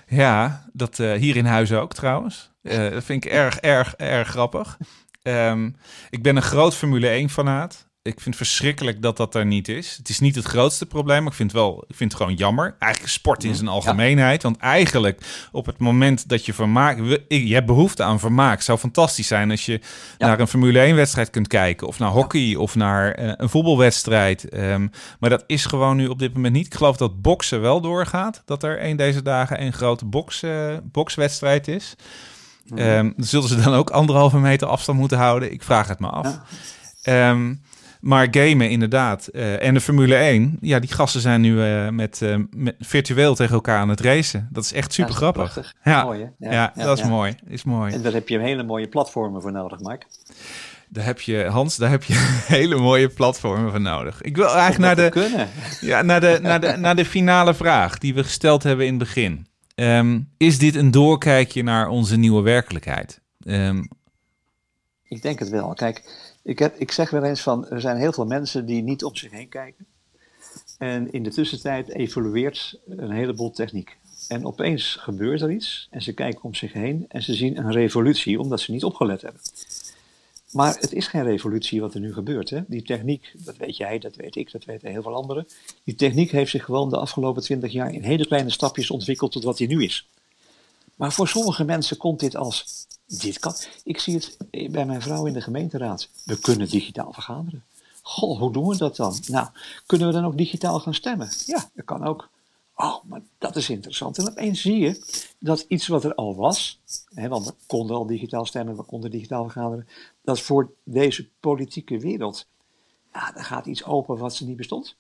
Ja, 0.08 0.66
dat 0.74 1.00
eh, 1.00 1.14
hier 1.14 1.36
in 1.36 1.46
huis 1.46 1.74
ook 1.74 1.94
trouwens. 1.94 2.52
Eh, 2.62 2.90
dat 2.90 3.04
vind 3.04 3.26
ik 3.26 3.32
erg, 3.32 3.60
erg, 3.60 3.96
erg 3.96 4.28
grappig. 4.28 4.78
Ehm, 5.22 5.70
ik 6.10 6.24
ben 6.24 6.36
een 6.36 6.42
groot 6.42 6.76
Formule 6.76 7.28
1-fanaat. 7.30 7.88
Ik 8.04 8.14
vind 8.14 8.26
het 8.26 8.48
verschrikkelijk 8.48 9.02
dat 9.02 9.18
dat 9.18 9.36
er 9.36 9.46
niet 9.46 9.68
is. 9.68 9.96
Het 9.98 10.10
is 10.10 10.20
niet 10.20 10.36
het 10.36 10.46
grootste 10.46 10.86
probleem, 10.86 11.20
maar 11.24 11.32
ik 11.32 11.38
vind, 11.38 11.52
wel, 11.52 11.84
ik 11.88 11.96
vind 11.96 12.12
het 12.12 12.22
gewoon 12.22 12.38
jammer. 12.38 12.76
Eigenlijk 12.80 13.14
sport 13.14 13.44
in 13.44 13.56
zijn 13.56 13.68
algemeenheid. 13.68 14.44
Want 14.44 14.58
eigenlijk 14.58 15.22
op 15.52 15.66
het 15.66 15.78
moment 15.78 16.30
dat 16.30 16.46
je 16.46 16.54
vermaak... 16.54 16.98
Je 17.28 17.54
hebt 17.54 17.66
behoefte 17.66 18.04
aan 18.04 18.20
vermaak. 18.20 18.56
Het 18.56 18.64
zou 18.64 18.78
fantastisch 18.78 19.28
zijn 19.28 19.52
als 19.52 19.66
je 19.66 19.80
Ja. 20.18 20.28
naar 20.28 20.40
een 20.40 20.48
Formule 20.48 20.92
1-wedstrijd 20.92 21.30
kunt 21.30 21.48
kijken. 21.48 21.88
Of 21.88 22.00
naar 22.00 22.10
hockey, 22.10 22.56
of 22.56 22.76
naar 22.76 23.12
eh, 23.12 23.32
een 23.36 23.50
voetbalwedstrijd. 23.50 24.50
Ehm, 24.50 24.88
maar 25.20 25.30
dat 25.30 25.44
is 25.48 25.66
gewoon 25.66 25.96
nu 25.98 26.08
op 26.08 26.20
dit 26.20 26.34
moment 26.34 26.54
niet. 26.54 26.66
Ik 26.66 26.74
geloof 26.76 26.98
dat 26.98 27.22
boksen 27.22 27.62
wel 27.62 27.82
doorgaat. 27.82 28.42
Dat 28.46 28.64
er 28.64 28.84
een 28.84 28.96
deze 28.96 29.22
dagen 29.22 29.62
een 29.62 29.74
grote 29.74 30.06
boks, 30.06 30.44
eh, 30.44 30.78
bokswedstrijd 30.84 31.68
is. 31.68 31.96
Ehm, 32.76 33.12
zullen 33.18 33.48
ze 33.50 33.62
dan 33.62 33.74
ook 33.74 33.90
anderhalve 33.90 34.38
meter 34.38 34.68
afstand 34.68 35.00
moeten 35.00 35.18
houden? 35.18 35.52
Ik 35.52 35.64
vraag 35.64 35.88
het 35.88 36.00
me 36.00 36.08
af. 36.10 36.40
Ja. 37.04 37.26
Maar 38.02 38.28
gamen 38.32 38.70
inderdaad. 38.70 39.28
Eh, 39.28 39.64
en 39.64 39.74
de 39.74 39.82
Formule 39.82 40.16
1, 40.16 40.58
ja, 40.62 40.80
die 40.80 40.92
gasten 40.94 41.22
zijn 41.22 41.42
nu 41.42 41.64
eh, 41.64 41.90
met, 41.90 42.22
eh, 42.22 42.38
met 42.56 42.76
virtueel 42.80 43.36
tegen 43.36 43.54
elkaar 43.54 43.80
aan 43.80 43.90
het 43.90 44.00
racen. 44.00 44.48
Dat 44.52 44.64
is 44.64 44.74
echt 44.74 44.94
super 44.94 45.14
Ja, 45.14 45.20
dat 45.20 45.36
is 45.36 45.42
grappig. 45.42 45.54
prachtig. 45.54 45.74
Ja, 45.84 46.04
Mooi, 46.04 46.30
ja, 46.38 46.52
Ja, 46.52 46.74
dat 46.76 47.00
is 47.00 47.06
mooi. 47.06 47.36
Is 47.48 47.64
mooi. 47.64 47.94
En 47.94 48.02
daar 48.02 48.14
heb 48.14 48.30
je 48.30 48.40
hele 48.40 48.64
mooie 48.64 48.88
platformen 48.88 49.42
voor 49.42 49.52
nodig, 49.52 49.80
Mark. 49.80 50.06
Daar 50.90 51.06
heb 51.06 51.22
je, 51.22 51.44
Hans, 51.46 51.76
daar 51.78 51.90
heb 51.90 52.04
je 52.04 52.14
hele 52.58 52.76
mooie 52.76 53.08
platformen 53.10 53.72
voor 53.72 53.82
nodig. 53.82 54.22
Ik 54.22 54.36
wil 54.36 54.56
eigenlijk 54.56 54.78
naar 54.78 54.96
de, 54.96 55.10
kunnen. 55.12 55.48
ja, 55.82 56.02
naar, 56.02 56.20
de, 56.22 56.40
naar, 56.42 56.62
de, 56.62 56.78
naar 56.78 56.96
de 56.96 57.06
finale 57.06 57.54
vraag 57.54 57.98
die 57.98 58.14
we 58.14 58.24
gesteld 58.24 58.64
hebben 58.64 58.86
in 58.86 58.94
het 58.94 59.04
begin. 59.04 59.48
Ehm, 59.76 60.20
is 60.38 60.58
dit 60.58 60.76
een 60.76 60.92
doorkijkje 60.92 61.64
naar 61.64 61.88
onze 61.88 62.18
nieuwe 62.18 62.42
werkelijkheid? 62.42 63.22
Ehm, 63.40 63.84
Ik 65.08 65.22
denk 65.22 65.40
het 65.40 65.50
wel. 65.50 65.74
Kijk, 65.74 66.04
ik, 66.44 66.60
heb, 66.60 66.76
ik 66.78 66.92
zeg 66.92 67.10
wel 67.10 67.24
eens 67.24 67.42
van, 67.42 67.68
er 67.68 67.82
zijn 67.82 67.98
heel 67.98 68.14
veel 68.14 68.26
mensen 68.26 68.66
die 68.66 68.84
niet 68.84 69.04
om 69.04 69.16
zich 69.16 69.32
heen 69.32 69.50
kijken. 69.50 69.86
En 70.78 71.12
in 71.12 71.24
de 71.24 71.30
tussentijd 71.30 71.90
evolueert 71.90 72.80
een 72.88 73.12
heleboel 73.12 73.52
techniek. 73.52 73.98
En 74.28 74.46
opeens 74.46 74.96
gebeurt 74.96 75.42
er 75.42 75.52
iets 75.52 75.88
en 75.92 76.02
ze 76.02 76.14
kijken 76.14 76.44
om 76.44 76.54
zich 76.54 76.74
heen 76.74 77.06
en 77.08 77.24
ze 77.24 77.34
zien 77.34 77.58
een 77.58 77.72
revolutie 77.72 78.40
omdat 78.40 78.60
ze 78.60 78.72
niet 78.72 78.84
opgelet 78.84 79.22
hebben. 79.22 79.42
Maar 80.52 80.76
het 80.80 80.94
is 80.94 81.08
geen 81.08 81.24
revolutie 81.24 81.82
wat 81.82 81.94
er 81.94 82.00
nu 82.00 82.14
gebeurt. 82.14 82.50
Hè? 82.50 82.62
Die 82.68 82.82
techniek, 82.82 83.34
dat 83.34 83.58
weet 83.58 83.78
jij, 83.78 84.00
dat 84.00 84.16
weet 84.16 84.36
ik, 84.36 84.52
dat 84.52 84.66
weten 84.66 84.90
heel 84.90 85.02
veel 85.02 85.16
anderen. 85.16 85.48
Die 85.84 85.96
techniek 85.96 86.32
heeft 86.32 86.52
zich 86.52 86.66
gewoon 86.66 86.90
de 86.90 86.98
afgelopen 86.98 87.42
twintig 87.42 87.72
jaar 87.72 87.94
in 87.94 88.04
hele 88.04 88.28
kleine 88.28 88.50
stapjes 88.50 88.92
ontwikkeld 88.92 89.32
tot 89.32 89.44
wat 89.44 89.58
die 89.58 89.68
nu 89.68 89.84
is. 89.84 90.08
Maar 90.96 91.12
voor 91.12 91.28
sommige 91.28 91.64
mensen 91.64 91.98
komt 91.98 92.20
dit 92.20 92.36
als, 92.36 92.88
dit 93.20 93.40
kan. 93.40 93.54
Ik 93.84 94.00
zie 94.00 94.16
het 94.16 94.38
bij 94.72 94.86
mijn 94.86 95.02
vrouw 95.02 95.26
in 95.26 95.34
de 95.34 95.42
gemeenteraad. 95.42 96.10
We 96.26 96.40
kunnen 96.40 96.70
digitaal 96.70 97.14
vergaderen. 97.14 97.64
Goh, 98.02 98.40
hoe 98.40 98.52
doen 98.54 98.68
we 98.68 98.78
dat 98.78 98.96
dan? 98.96 99.16
Nou, 99.28 99.48
kunnen 99.86 100.08
we 100.08 100.14
dan 100.14 100.26
ook 100.26 100.38
digitaal 100.38 100.80
gaan 100.80 100.94
stemmen? 100.94 101.30
Ja, 101.46 101.70
dat 101.74 101.86
kan 101.86 102.04
ook. 102.04 102.30
Oh, 102.76 103.04
maar 103.04 103.22
dat 103.38 103.56
is 103.56 103.70
interessant. 103.70 104.18
En 104.18 104.30
opeens 104.30 104.62
zie 104.62 104.80
je 104.80 105.02
dat 105.40 105.66
iets 105.68 105.88
wat 105.88 106.04
er 106.04 106.16
al 106.16 106.36
was, 106.36 106.80
hè, 107.14 107.28
want 107.28 107.46
we 107.46 107.54
konden 107.68 107.96
al 107.96 108.06
digitaal 108.06 108.46
stemmen, 108.46 108.76
we 108.76 108.84
konden 108.84 109.12
digitaal 109.12 109.44
vergaderen, 109.44 109.88
dat 110.22 110.40
voor 110.40 110.72
deze 110.84 111.30
politieke 111.40 112.00
wereld, 112.00 112.48
ja, 113.14 113.36
er 113.36 113.44
gaat 113.44 113.66
iets 113.66 113.84
open 113.84 114.18
wat 114.18 114.36
ze 114.36 114.46
niet 114.46 114.58
bestond. 114.58 114.96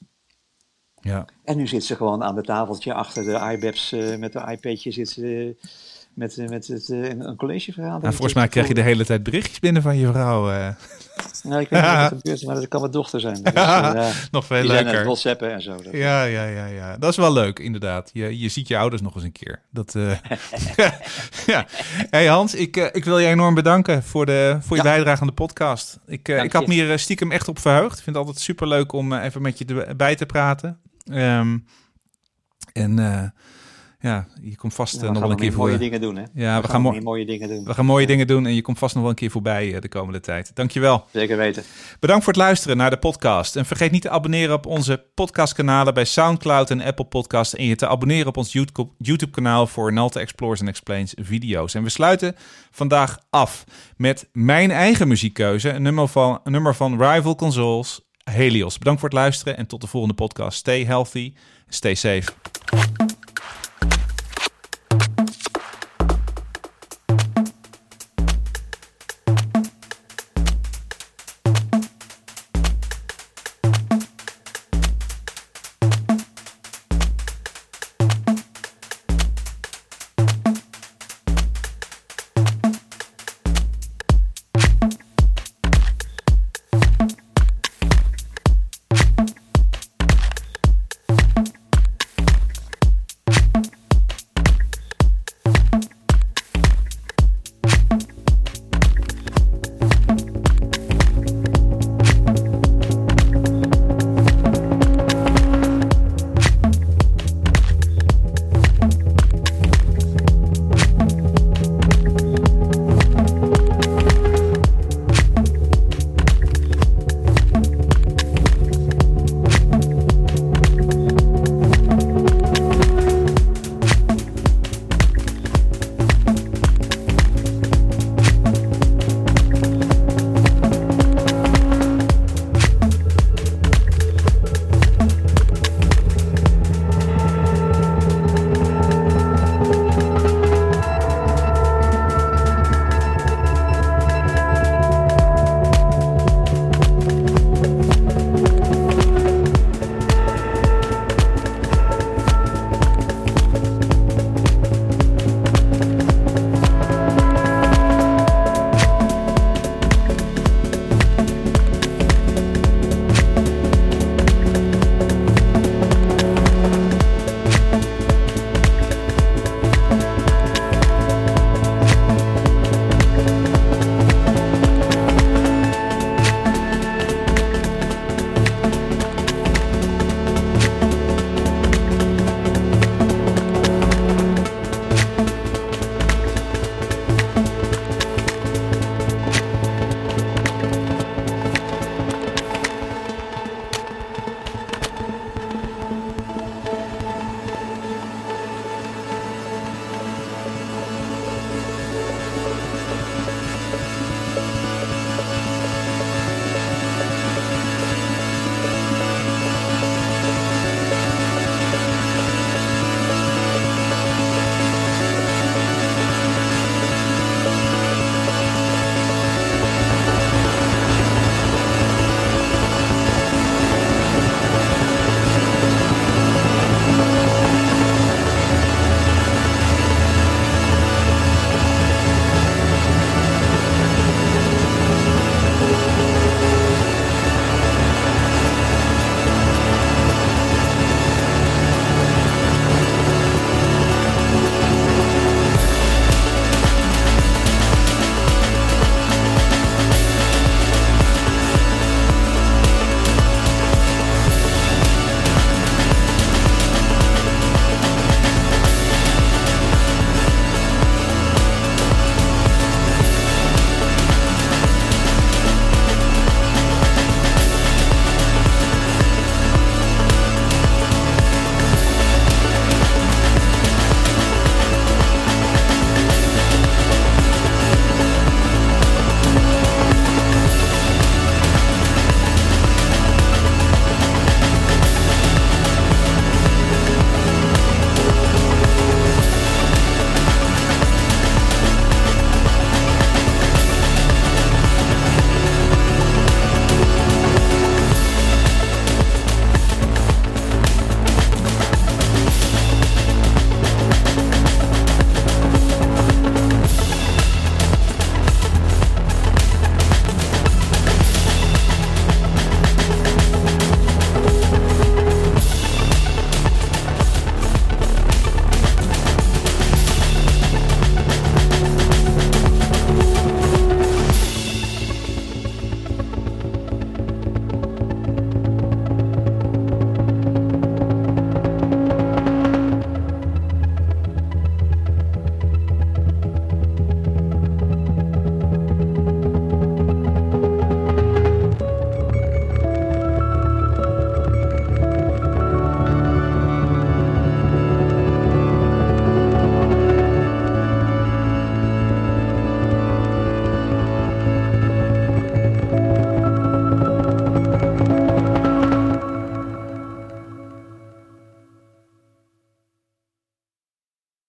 ja. 1.01 1.25
En 1.43 1.57
nu 1.57 1.67
zit 1.67 1.83
ze 1.83 1.95
gewoon 1.95 2.23
aan 2.23 2.35
de 2.35 2.43
tafeltje 2.43 2.93
achter 2.93 3.23
de 3.23 3.53
iBabs 3.53 3.91
eh, 3.91 4.17
met 4.17 4.33
de 4.33 4.45
iPadje 4.51 4.91
zit 4.91 5.09
ze 5.09 5.55
met, 6.13 6.37
eh, 6.37 6.47
met 6.47 6.67
het, 6.67 6.89
eh, 6.89 7.09
een, 7.09 7.35
collegevergadering. 7.35 8.01
Nou, 8.01 8.13
volgens 8.13 8.33
mij 8.33 8.47
krijg 8.47 8.67
je 8.67 8.73
de 8.73 8.81
hele 8.81 9.05
tijd 9.05 9.23
berichtjes 9.23 9.59
binnen 9.59 9.81
van 9.81 9.97
je 9.97 10.07
vrouw. 10.11 10.51
eh. 10.51 10.67
Nou, 11.43 11.61
ik 11.61 11.69
weet 11.69 11.81
niet 11.81 11.89
wat 11.91 12.11
er 12.11 12.17
gebeurt, 12.17 12.45
maar 12.45 12.55
dat 12.55 12.67
kan 12.67 12.79
mijn 12.79 12.91
dochter 12.91 13.19
zijn. 13.19 13.43
Dus, 13.43 13.53
ja, 13.53 14.11
Nog 14.31 14.45
veel 14.45 14.57
het 14.57 14.67
leuker. 14.67 15.03
whatsappen 15.05 15.51
en 15.53 15.61
zo. 15.61 15.75
Dat- 15.75 15.93
Ja, 15.93 16.23
ja, 16.23 16.43
ja, 16.45 16.65
ja. 16.65 16.97
Dat 16.97 17.09
is 17.09 17.15
wel 17.17 17.33
leuk, 17.33 17.59
inderdaad. 17.59 18.09
Je, 18.13 18.39
je 18.39 18.49
ziet 18.49 18.67
je 18.67 18.77
ouders 18.77 19.01
nog 19.01 19.15
eens 19.15 19.23
een 19.23 19.31
keer. 19.31 19.61
Dat, 19.69 19.93
ja. 21.45 21.65
Hey 22.09 22.25
Hans, 22.27 22.55
ik, 22.55 22.75
ik 22.77 23.05
wil 23.05 23.19
je 23.19 23.27
enorm 23.27 23.53
bedanken 23.53 24.03
voor, 24.03 24.25
de, 24.25 24.57
voor 24.61 24.77
je 24.77 24.83
Ja. 24.83 24.89
bijdrage 24.89 25.21
aan 25.21 25.27
de 25.27 25.33
podcast. 25.33 25.99
Ik, 26.07 26.25
Dank 26.25 26.43
ik 26.43 26.51
had 26.53 26.67
me 26.67 26.73
hier 26.73 26.99
stiekem 26.99 27.31
echt 27.31 27.47
op 27.47 27.59
verheugd. 27.59 27.97
Ik 27.97 28.03
vind 28.03 28.15
het 28.15 28.25
altijd 28.25 28.39
super 28.43 28.67
leuk 28.67 28.91
om 28.91 29.13
even 29.13 29.41
met 29.41 29.57
je 29.57 29.65
erbij 29.87 30.15
te 30.15 30.25
praten. 30.25 30.79
Ehm, 31.05 31.57
en 32.73 33.33
ja, 34.01 34.27
je 34.41 34.55
komt 34.55 34.73
vast 34.73 34.93
Ja, 34.93 34.99
eh, 35.01 35.05
we 35.07 35.11
nog 35.11 35.17
gaan 35.19 35.27
wel 35.27 35.37
een 35.37 35.43
keer 35.43 35.53
voor. 35.53 35.65
mooie 35.67 35.77
dingen 35.77 36.01
doen, 36.01 36.15
hè? 36.15 36.23
Ja, 36.33 36.61
we 36.61 36.67
gaan, 36.67 36.81
mo- 36.81 36.99
mooie 37.01 37.25
dingen 37.25 37.47
doen. 37.49 37.63
we 37.63 37.73
gaan 37.73 37.85
mooie 37.85 38.05
dingen 38.07 38.27
doen 38.27 38.45
en 38.45 38.55
je 38.55 38.61
komt 38.61 38.77
vast 38.79 38.93
nog 38.93 39.01
wel 39.03 39.11
een 39.11 39.17
keer 39.17 39.31
voorbij 39.31 39.73
eh, 39.75 39.81
de 39.81 39.87
komende 39.89 40.19
tijd. 40.19 40.51
Dankjewel. 40.55 41.05
Zeker 41.13 41.37
weten. 41.37 41.63
Bedankt 41.99 42.23
voor 42.23 42.33
het 42.33 42.41
luisteren 42.41 42.77
naar 42.77 42.89
de 42.89 42.97
podcast. 42.97 43.55
En 43.55 43.65
vergeet 43.65 43.91
niet 43.91 44.01
te 44.01 44.09
abonneren 44.09 44.55
op 44.55 44.65
onze 44.65 45.05
podcastkanalen 45.13 45.93
bij 45.93 46.05
SoundCloud 46.05 46.69
en 46.71 46.81
Apple 46.81 47.05
Podcasts. 47.05 47.55
En 47.55 47.65
je 47.65 47.75
te 47.75 47.87
abonneren 47.87 48.27
op 48.27 48.37
ons 48.37 48.51
YouTube- 48.53 48.91
YouTube-kanaal 48.97 49.67
voor 49.67 49.93
Nalta 49.93 50.19
Explores 50.19 50.59
and 50.59 50.69
Explains 50.69 51.13
video's. 51.21 51.73
En 51.73 51.83
we 51.83 51.89
sluiten 51.89 52.35
vandaag 52.71 53.19
af 53.29 53.63
met 53.97 54.29
mijn 54.33 54.71
eigen 54.71 55.07
muziekkeuze. 55.07 55.69
Een 55.69 55.81
nummer 55.81 56.07
van, 56.07 56.39
een 56.43 56.51
nummer 56.51 56.75
van 56.75 57.03
Rival 57.03 57.35
Consoles, 57.35 58.01
Helios. 58.23 58.77
Bedankt 58.77 58.99
voor 58.99 59.09
het 59.09 59.17
luisteren 59.17 59.57
en 59.57 59.67
tot 59.67 59.81
de 59.81 59.87
volgende 59.87 60.15
podcast. 60.15 60.57
Stay 60.57 60.85
healthy, 60.85 61.33
stay 61.67 61.95
safe. 61.95 62.31